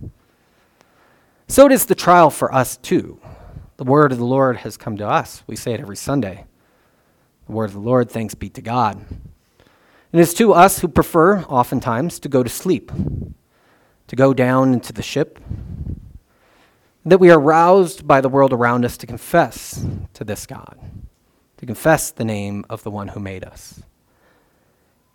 So 1.48 1.70
does 1.70 1.86
the 1.86 1.96
trial 1.96 2.30
for 2.30 2.54
us, 2.54 2.76
too. 2.76 3.22
The 3.78 3.86
word 3.86 4.12
of 4.12 4.18
the 4.18 4.26
Lord 4.26 4.58
has 4.58 4.76
come 4.76 4.98
to 4.98 5.08
us. 5.08 5.44
We 5.48 5.56
say 5.56 5.72
it 5.72 5.80
every 5.80 5.96
Sunday. 5.96 6.44
The 7.46 7.54
word 7.54 7.70
of 7.70 7.74
the 7.76 7.80
Lord, 7.80 8.12
thanks 8.12 8.36
be 8.36 8.50
to 8.50 8.62
God. 8.62 9.06
And 10.16 10.22
it's 10.22 10.34
to 10.36 10.54
us 10.54 10.80
who 10.80 10.88
prefer, 10.88 11.42
oftentimes, 11.42 12.20
to 12.20 12.30
go 12.30 12.42
to 12.42 12.50
sleep, 12.50 12.90
to 14.08 14.16
go 14.16 14.34
down 14.34 14.72
into 14.72 14.94
the 14.94 15.02
ship, 15.02 15.42
that 17.04 17.18
we 17.18 17.30
are 17.32 17.38
roused 17.38 18.08
by 18.08 18.22
the 18.22 18.30
world 18.30 18.54
around 18.54 18.86
us 18.86 18.96
to 18.96 19.08
confess 19.08 19.86
to 20.14 20.24
this 20.24 20.46
God, 20.46 20.80
to 21.58 21.66
confess 21.66 22.12
the 22.12 22.24
name 22.24 22.64
of 22.70 22.82
the 22.84 22.92
one 22.92 23.10
who 23.10 23.20
made 23.20 23.44
us. 23.44 23.84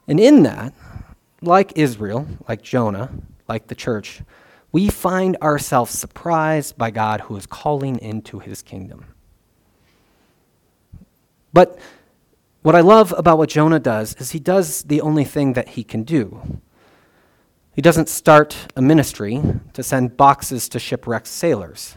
And 0.07 0.21
in 0.21 0.43
that, 0.43 0.75
like 1.41 1.73
Israel, 1.77 2.27
like 2.47 2.61
Jonah, 2.61 3.11
like 3.49 3.69
the 3.69 3.75
church, 3.75 4.21
we 4.71 4.91
find 4.91 5.39
ourselves 5.39 5.93
surprised 5.93 6.77
by 6.77 6.91
God 6.91 7.23
who 7.23 7.37
is 7.37 7.47
calling 7.47 7.99
into 8.01 8.39
his 8.39 8.61
kingdom. 8.61 9.07
But 11.55 11.79
what 12.63 12.75
I 12.75 12.81
love 12.81 13.15
about 13.17 13.39
what 13.39 13.49
Jonah 13.49 13.79
does 13.79 14.15
is 14.15 14.33
he 14.33 14.39
does 14.39 14.83
the 14.83 15.01
only 15.01 15.25
thing 15.25 15.55
that 15.55 15.71
he 15.71 15.85
can 15.85 16.03
do. 16.03 16.61
He 17.75 17.83
doesn't 17.83 18.09
start 18.09 18.69
a 18.77 18.83
ministry 18.83 19.41
to 19.73 19.83
send 19.83 20.17
boxes 20.17 20.69
to 20.71 20.79
shipwrecked 20.79 21.27
sailors. 21.27 21.97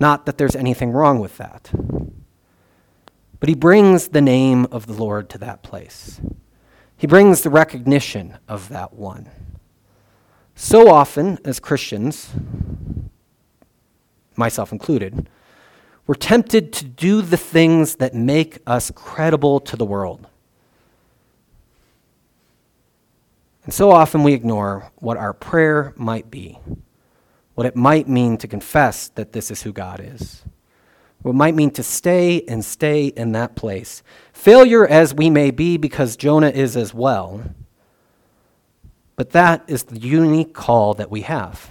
Not 0.00 0.26
that 0.26 0.38
there's 0.38 0.56
anything 0.56 0.92
wrong 0.92 1.18
with 1.18 1.36
that. 1.36 1.70
But 3.38 3.48
he 3.48 3.54
brings 3.54 4.08
the 4.08 4.20
name 4.20 4.66
of 4.66 4.86
the 4.86 4.92
Lord 4.92 5.28
to 5.30 5.38
that 5.38 5.62
place. 5.62 6.20
He 6.96 7.06
brings 7.06 7.42
the 7.42 7.50
recognition 7.50 8.38
of 8.48 8.68
that 8.68 8.94
one. 8.94 9.28
So 10.54 10.88
often, 10.88 11.38
as 11.44 11.58
Christians, 11.58 12.30
myself 14.36 14.70
included, 14.70 15.28
we're 16.06 16.14
tempted 16.14 16.72
to 16.72 16.84
do 16.84 17.22
the 17.22 17.36
things 17.36 17.96
that 17.96 18.14
make 18.14 18.58
us 18.66 18.90
credible 18.94 19.60
to 19.60 19.76
the 19.76 19.84
world. 19.84 20.26
And 23.64 23.72
so 23.72 23.92
often 23.92 24.24
we 24.24 24.32
ignore 24.32 24.90
what 24.96 25.16
our 25.16 25.32
prayer 25.32 25.94
might 25.96 26.30
be, 26.30 26.58
what 27.54 27.66
it 27.66 27.76
might 27.76 28.08
mean 28.08 28.36
to 28.38 28.48
confess 28.48 29.08
that 29.08 29.32
this 29.32 29.50
is 29.50 29.62
who 29.62 29.72
God 29.72 30.00
is, 30.02 30.42
what 31.22 31.30
it 31.30 31.36
might 31.36 31.54
mean 31.54 31.70
to 31.72 31.84
stay 31.84 32.42
and 32.48 32.64
stay 32.64 33.06
in 33.06 33.30
that 33.32 33.54
place. 33.54 34.02
Failure 34.32 34.84
as 34.84 35.14
we 35.14 35.30
may 35.30 35.52
be, 35.52 35.76
because 35.76 36.16
Jonah 36.16 36.50
is 36.50 36.76
as 36.76 36.92
well, 36.92 37.42
but 39.14 39.30
that 39.30 39.62
is 39.68 39.84
the 39.84 40.00
unique 40.00 40.52
call 40.54 40.94
that 40.94 41.12
we 41.12 41.20
have, 41.20 41.70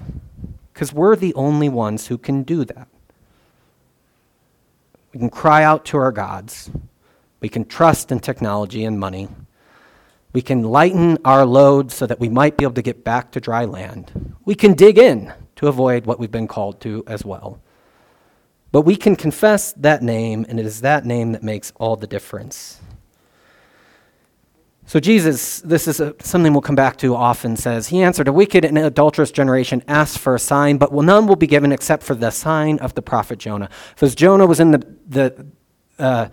because 0.72 0.94
we're 0.94 1.18
the 1.18 1.34
only 1.34 1.68
ones 1.68 2.08
who 2.08 2.18
can 2.18 2.44
do 2.44 2.64
that. 2.64 2.88
We 5.14 5.20
can 5.20 5.30
cry 5.30 5.64
out 5.64 5.86
to 5.86 5.98
our 5.98 6.12
gods. 6.12 6.70
We 7.42 7.50
can 7.50 7.66
trust 7.66 8.12
in 8.12 8.20
technology 8.20 8.86
and 8.86 9.00
money. 9.00 9.28
We 10.34 10.42
can 10.42 10.64
lighten 10.64 11.18
our 11.26 11.46
load 11.46 11.92
so 11.92 12.06
that 12.06 12.20
we 12.20 12.30
might 12.30 12.56
be 12.56 12.64
able 12.64 12.76
to 12.76 12.82
get 12.82 13.04
back 13.04 13.32
to 13.32 13.42
dry 13.42 13.66
land. 13.66 14.36
We 14.46 14.56
can 14.56 14.74
dig 14.74 14.98
in 14.98 15.34
to 15.58 15.68
avoid 15.68 16.06
what 16.06 16.20
we've 16.20 16.32
been 16.32 16.48
called 16.48 16.80
to 16.82 17.04
as 17.08 17.26
well. 17.26 17.60
But 18.72 18.82
we 18.82 18.96
can 18.96 19.18
confess 19.18 19.74
that 19.74 20.02
name, 20.02 20.46
and 20.48 20.58
it 20.58 20.66
is 20.66 20.80
that 20.82 21.06
name 21.06 21.34
that 21.34 21.44
makes 21.44 21.74
all 21.76 21.98
the 21.98 22.08
difference. 22.08 22.80
So, 24.92 25.00
Jesus, 25.00 25.62
this 25.62 25.88
is 25.88 26.02
a, 26.02 26.14
something 26.20 26.52
we'll 26.52 26.62
come 26.62 26.76
back 26.76 26.98
to 26.98 27.16
often, 27.16 27.56
says, 27.56 27.88
He 27.88 28.02
answered, 28.02 28.28
A 28.28 28.34
wicked 28.34 28.66
and 28.66 28.78
adulterous 28.78 29.32
generation 29.32 29.82
asks 29.88 30.18
for 30.18 30.36
a 30.36 30.40
sign, 30.40 30.76
but 30.76 30.92
none 30.92 31.28
will 31.28 31.38
be 31.38 31.48
given 31.48 31.72
except 31.72 32.04
for 32.04 32.14
the 32.14 32.30
sign 32.30 32.78
of 32.80 32.94
the 32.94 33.02
prophet 33.02 33.40
Jonah. 33.40 33.70
As 34.02 34.16
Jonah 34.16 34.46
was 34.46 34.60
in 34.60 34.72
the, 34.72 34.86
the 35.08 35.46
uh, 35.98 36.28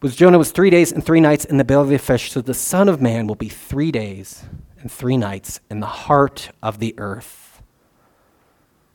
was 0.00 0.16
Jonah 0.16 0.38
was 0.38 0.52
three 0.52 0.70
days 0.70 0.90
and 0.90 1.04
three 1.04 1.20
nights 1.20 1.44
in 1.44 1.58
the 1.58 1.64
belly 1.64 1.82
of 1.82 1.90
the 1.90 1.98
fish, 1.98 2.32
so 2.32 2.40
the 2.40 2.54
Son 2.54 2.88
of 2.88 3.02
Man 3.02 3.26
will 3.26 3.34
be 3.34 3.50
three 3.50 3.92
days 3.92 4.42
and 4.80 4.90
three 4.90 5.18
nights 5.18 5.60
in 5.70 5.80
the 5.80 5.86
heart 5.86 6.48
of 6.62 6.78
the 6.78 6.94
earth. 6.96 7.60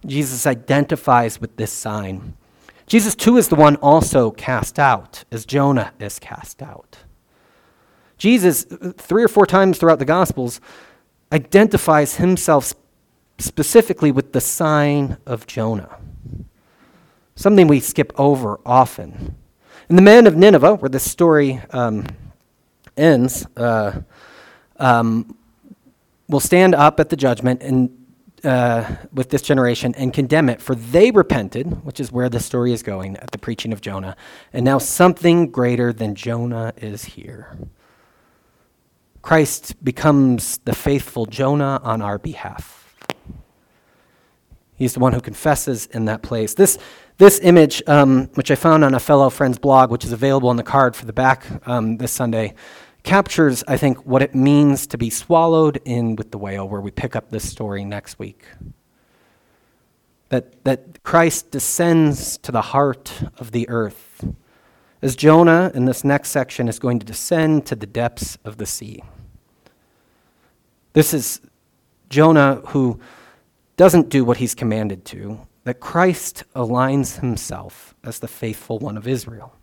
Jesus 0.08 0.48
identifies 0.48 1.40
with 1.40 1.56
this 1.58 1.72
sign. 1.72 2.36
Jesus, 2.88 3.14
too, 3.14 3.38
is 3.38 3.50
the 3.50 3.56
one 3.56 3.76
also 3.76 4.32
cast 4.32 4.80
out, 4.80 5.24
as 5.32 5.46
Jonah 5.46 5.94
is 6.00 6.18
cast 6.18 6.64
out. 6.64 7.03
Jesus, 8.24 8.64
three 8.96 9.22
or 9.22 9.28
four 9.28 9.46
times 9.46 9.78
throughout 9.78 10.00
the 10.00 10.06
Gospels, 10.06 10.62
identifies 11.34 12.16
himself 12.16 12.74
specifically 13.38 14.14
with 14.14 14.32
the 14.32 14.40
sign 14.40 15.18
of 15.26 15.46
Jonah, 15.46 15.98
something 17.36 17.68
we 17.68 17.82
skip 17.82 18.14
over 18.18 18.62
often. 18.66 19.36
And 19.90 19.98
the 19.98 20.02
men 20.02 20.26
of 20.26 20.38
Nineveh, 20.38 20.76
where 20.76 20.88
this 20.88 21.04
story 21.04 21.60
um, 21.72 22.06
ends, 22.96 23.46
uh, 23.58 24.00
um, 24.78 25.36
will 26.30 26.40
stand 26.40 26.76
up 26.76 27.02
at 27.02 27.10
the 27.10 27.18
judgment 27.18 27.62
and 27.62 27.90
uh, 28.46 28.90
with 29.12 29.32
this 29.32 29.42
generation 29.42 29.94
and 29.98 30.14
condemn 30.14 30.48
it, 30.48 30.62
for 30.62 30.76
they 30.76 31.12
repented, 31.12 31.84
which 31.84 32.00
is 32.00 32.10
where 32.10 32.30
the 32.30 32.40
story 32.40 32.72
is 32.72 32.84
going 32.84 33.18
at 33.18 33.32
the 33.32 33.38
preaching 33.38 33.74
of 33.74 33.82
Jonah, 33.82 34.16
and 34.54 34.64
now 34.64 34.78
something 34.78 35.52
greater 35.52 35.92
than 35.92 36.16
Jonah 36.16 36.72
is 36.78 37.04
here. 37.04 37.58
Christ 39.24 39.84
becomes 39.84 40.58
the 40.60 40.76
faithful 40.76 41.26
Jonah 41.26 41.80
on 41.82 42.02
our 42.02 42.20
behalf. 42.20 42.94
He's 44.76 44.94
the 44.94 45.00
one 45.00 45.14
who 45.14 45.22
confesses 45.22 45.86
in 45.86 46.06
that 46.06 46.22
place. 46.22 46.56
This, 46.56 46.78
this 47.20 47.40
image, 47.42 47.82
um, 47.88 48.26
which 48.34 48.52
I 48.52 48.56
found 48.56 48.84
on 48.84 48.94
a 48.94 49.00
fellow 49.00 49.30
friend's 49.30 49.58
blog, 49.58 49.92
which 49.92 50.04
is 50.04 50.12
available 50.12 50.50
on 50.50 50.58
the 50.58 50.64
card 50.64 50.94
for 50.94 51.06
the 51.06 51.14
back 51.14 51.46
um, 51.66 51.98
this 51.98 52.12
Sunday, 52.12 52.54
captures, 53.04 53.64
I 53.66 53.78
think, 53.78 54.06
what 54.06 54.22
it 54.22 54.36
means 54.36 54.88
to 54.88 54.98
be 54.98 55.10
swallowed 55.10 55.80
in 55.86 56.18
with 56.18 56.32
the 56.32 56.38
whale, 56.38 56.68
where 56.68 56.82
we 56.82 56.92
pick 56.92 57.16
up 57.16 57.30
this 57.30 57.50
story 57.50 57.86
next 57.86 58.20
week. 58.20 58.46
That, 60.30 60.66
that 60.66 61.02
Christ 61.04 61.50
descends 61.50 62.38
to 62.40 62.52
the 62.52 62.62
heart 62.62 63.24
of 63.38 63.52
the 63.52 63.70
earth, 63.70 64.26
as 65.02 65.16
Jonah 65.16 65.72
in 65.74 65.86
this 65.86 66.04
next 66.04 66.30
section 66.30 66.68
is 66.68 66.78
going 66.78 67.00
to 67.00 67.06
descend 67.06 67.66
to 67.68 67.76
the 67.76 67.88
depths 67.88 68.38
of 68.44 68.58
the 68.58 68.66
sea. 68.66 69.02
This 70.94 71.14
is 71.14 71.42
Jonah 72.10 72.62
who 72.68 73.00
doesn't 73.78 74.10
do 74.10 74.24
what 74.24 74.38
he's 74.38 74.54
commanded 74.54 75.04
to, 75.06 75.40
that 75.64 75.80
Christ 75.80 76.44
aligns 76.56 77.20
himself 77.20 77.96
as 78.04 78.20
the 78.20 78.28
faithful 78.28 78.80
one 78.80 78.98
of 78.98 79.08
Israel. 79.08 79.56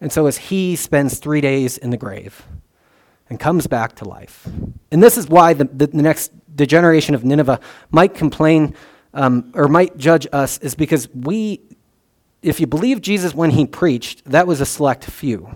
And 0.00 0.12
so, 0.12 0.26
as 0.26 0.36
he 0.36 0.76
spends 0.76 1.18
three 1.18 1.40
days 1.40 1.78
in 1.78 1.90
the 1.90 1.96
grave 1.96 2.46
and 3.30 3.40
comes 3.40 3.66
back 3.66 3.96
to 3.96 4.04
life, 4.04 4.46
and 4.90 5.02
this 5.02 5.16
is 5.16 5.28
why 5.28 5.54
the, 5.54 5.64
the, 5.64 5.86
the 5.86 6.02
next 6.02 6.32
the 6.54 6.66
generation 6.66 7.14
of 7.14 7.24
Nineveh 7.24 7.60
might 7.90 8.14
complain 8.14 8.74
um, 9.14 9.50
or 9.54 9.68
might 9.68 9.96
judge 9.96 10.26
us, 10.32 10.58
is 10.58 10.74
because 10.74 11.08
we, 11.14 11.60
if 12.42 12.60
you 12.60 12.66
believe 12.66 13.00
Jesus 13.00 13.34
when 13.34 13.50
he 13.50 13.64
preached, 13.64 14.24
that 14.26 14.46
was 14.46 14.60
a 14.60 14.66
select 14.66 15.04
few. 15.04 15.48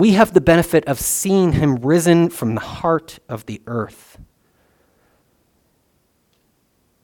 We 0.00 0.12
have 0.12 0.32
the 0.32 0.40
benefit 0.40 0.86
of 0.86 0.98
seeing 0.98 1.52
him 1.52 1.76
risen 1.76 2.30
from 2.30 2.54
the 2.54 2.62
heart 2.62 3.18
of 3.28 3.44
the 3.44 3.60
earth. 3.66 4.18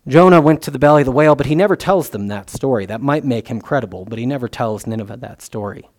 Jonah 0.09 0.41
went 0.41 0.63
to 0.63 0.71
the 0.71 0.79
belly 0.79 1.03
of 1.03 1.05
the 1.05 1.13
whale, 1.13 1.35
but 1.35 1.45
he 1.45 1.55
never 1.55 1.77
tells 1.77 2.09
them 2.09 2.29
that 2.29 2.49
story. 2.49 2.87
That 2.87 3.03
might 3.03 3.23
make 3.23 3.49
him 3.49 3.61
credible, 3.61 4.07
but 4.07 4.19
he 4.19 4.25
never 4.25 4.49
tells 4.49 4.87
Nineveh 4.87 5.19
that 5.19 5.43
story. 5.43 5.91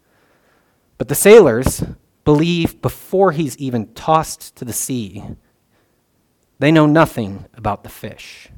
But 0.97 1.07
the 1.07 1.13
sailors 1.13 1.83
believe 2.25 2.81
before 2.81 3.31
he's 3.31 3.55
even 3.57 3.93
tossed 3.93 4.55
to 4.55 4.65
the 4.65 4.73
sea, 4.73 5.23
they 6.57 6.71
know 6.71 6.87
nothing 6.87 7.45
about 7.53 7.83
the 7.83 7.89
fish. 7.89 8.49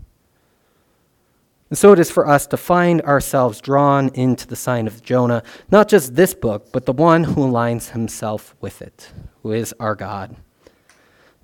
And 1.70 1.78
so 1.78 1.92
it 1.94 2.00
is 2.00 2.10
for 2.10 2.28
us 2.28 2.48
to 2.48 2.58
find 2.58 3.02
ourselves 3.02 3.62
drawn 3.62 4.10
into 4.16 4.48
the 4.48 4.56
sign 4.56 4.88
of 4.88 5.04
Jonah, 5.04 5.44
not 5.70 5.88
just 5.88 6.16
this 6.16 6.34
book, 6.34 6.72
but 6.72 6.86
the 6.86 6.94
one 6.94 7.24
who 7.24 7.42
aligns 7.42 7.92
himself 7.92 8.56
with 8.60 8.82
it, 8.82 9.12
who 9.44 9.52
is 9.52 9.74
our 9.80 9.96
God. 9.96 10.36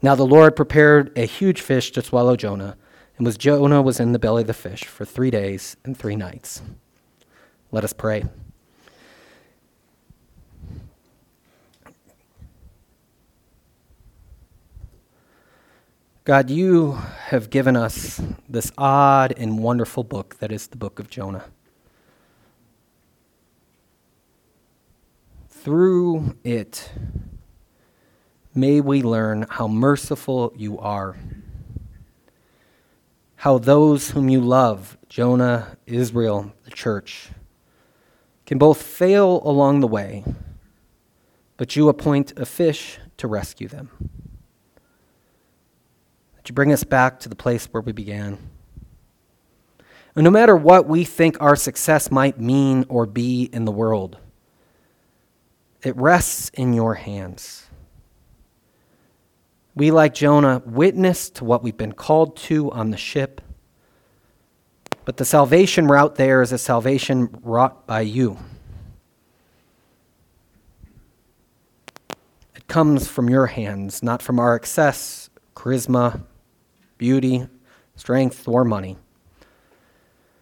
Now 0.01 0.15
the 0.15 0.25
Lord 0.25 0.55
prepared 0.55 1.15
a 1.17 1.25
huge 1.25 1.61
fish 1.61 1.91
to 1.91 2.01
swallow 2.01 2.35
Jonah, 2.35 2.75
and 3.17 3.25
was 3.25 3.37
Jonah 3.37 3.81
was 3.81 3.99
in 3.99 4.11
the 4.13 4.19
belly 4.19 4.41
of 4.41 4.47
the 4.47 4.53
fish 4.53 4.83
for 4.85 5.05
three 5.05 5.31
days 5.31 5.77
and 5.85 5.97
three 5.97 6.15
nights. 6.15 6.61
Let 7.71 7.83
us 7.83 7.93
pray. 7.93 8.25
God, 16.25 16.49
you 16.49 16.93
have 17.27 17.51
given 17.51 17.77
us 17.77 18.19
this 18.49 18.71
odd 18.79 19.35
and 19.37 19.59
wonderful 19.59 20.03
book 20.03 20.37
that 20.39 20.51
is 20.51 20.65
the 20.65 20.75
book 20.75 20.97
of 20.97 21.07
Jonah. 21.07 21.45
Through 25.51 26.35
it, 26.43 26.91
may 28.55 28.81
we 28.81 29.03
learn 29.03 29.45
how 29.51 29.67
merciful 29.67 30.51
you 30.55 30.79
are, 30.79 31.15
how 33.35 33.59
those 33.59 34.09
whom 34.09 34.27
you 34.27 34.41
love, 34.41 34.97
Jonah, 35.07 35.77
Israel, 35.85 36.51
the 36.63 36.71
church, 36.71 37.29
can 38.47 38.57
both 38.57 38.81
fail 38.81 39.43
along 39.43 39.81
the 39.81 39.87
way, 39.87 40.23
but 41.57 41.75
you 41.75 41.87
appoint 41.87 42.33
a 42.35 42.47
fish 42.47 42.97
to 43.17 43.27
rescue 43.27 43.67
them 43.67 43.91
to 46.45 46.53
bring 46.53 46.71
us 46.71 46.83
back 46.83 47.19
to 47.19 47.29
the 47.29 47.35
place 47.35 47.65
where 47.65 47.81
we 47.81 47.91
began. 47.91 48.37
And 50.15 50.23
no 50.23 50.31
matter 50.31 50.55
what 50.55 50.87
we 50.87 51.03
think 51.03 51.37
our 51.41 51.55
success 51.55 52.09
might 52.09 52.39
mean 52.39 52.85
or 52.87 53.05
be 53.05 53.49
in 53.51 53.65
the 53.65 53.71
world, 53.71 54.17
it 55.83 55.95
rests 55.97 56.49
in 56.53 56.73
your 56.73 56.95
hands. 56.95 57.67
We, 59.75 59.91
like 59.91 60.13
Jonah, 60.13 60.63
witness 60.65 61.29
to 61.31 61.43
what 61.43 61.61
we've 61.61 61.75
been 61.75 61.91
called 61.91 62.37
to 62.37 62.71
on 62.71 62.91
the 62.91 62.97
ship, 62.97 63.41
but 65.03 65.17
the 65.17 65.25
salvation 65.25 65.87
route 65.87 66.15
there 66.15 66.41
is 66.41 66.53
a 66.53 66.57
salvation 66.57 67.29
wrought 67.43 67.85
by 67.85 68.01
you. 68.01 68.39
It 72.55 72.67
comes 72.67 73.07
from 73.07 73.29
your 73.29 73.47
hands, 73.47 74.01
not 74.01 74.21
from 74.21 74.39
our 74.39 74.55
excess, 74.55 75.29
charisma, 75.55 76.23
beauty, 76.97 77.47
strength, 77.95 78.47
or 78.47 78.63
money. 78.63 78.97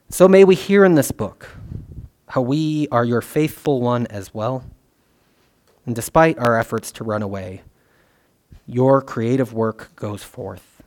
So 0.09 0.27
may 0.27 0.43
we 0.43 0.55
hear 0.55 0.85
in 0.85 0.95
this 0.95 1.11
book 1.11 1.49
how 2.27 2.41
we 2.41 2.87
are 2.91 3.05
your 3.05 3.21
faithful 3.21 3.81
one 3.81 4.07
as 4.07 4.33
well. 4.33 4.63
And 5.85 5.95
despite 5.95 6.37
our 6.37 6.57
efforts 6.57 6.91
to 6.93 7.03
run 7.03 7.21
away, 7.21 7.63
your 8.65 9.01
creative 9.01 9.53
work 9.53 9.95
goes 9.95 10.23
forth. 10.23 10.81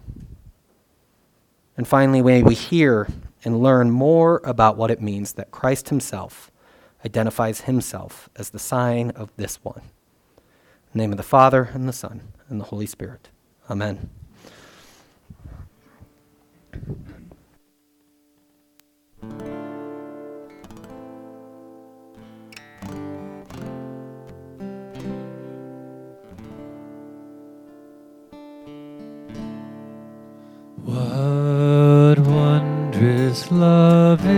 And 1.76 1.86
finally, 1.86 2.22
may 2.22 2.42
we 2.42 2.54
hear 2.54 3.08
and 3.44 3.62
learn 3.62 3.90
more 3.90 4.40
about 4.44 4.76
what 4.76 4.90
it 4.90 5.02
means 5.02 5.34
that 5.34 5.50
Christ 5.50 5.90
himself 5.90 6.50
identifies 7.04 7.62
himself 7.62 8.28
as 8.34 8.50
the 8.50 8.58
sign 8.58 9.10
of 9.10 9.30
this 9.36 9.62
one. 9.62 9.82
The 10.92 10.98
name 10.98 11.12
of 11.12 11.18
the 11.18 11.22
Father, 11.22 11.70
and 11.74 11.86
the 11.86 11.92
Son, 11.92 12.22
and 12.48 12.60
the 12.60 12.64
Holy 12.64 12.86
Spirit. 12.86 13.28
Amen. 13.70 14.08
What 30.86 32.18
wondrous 32.20 33.50
love 33.50 34.26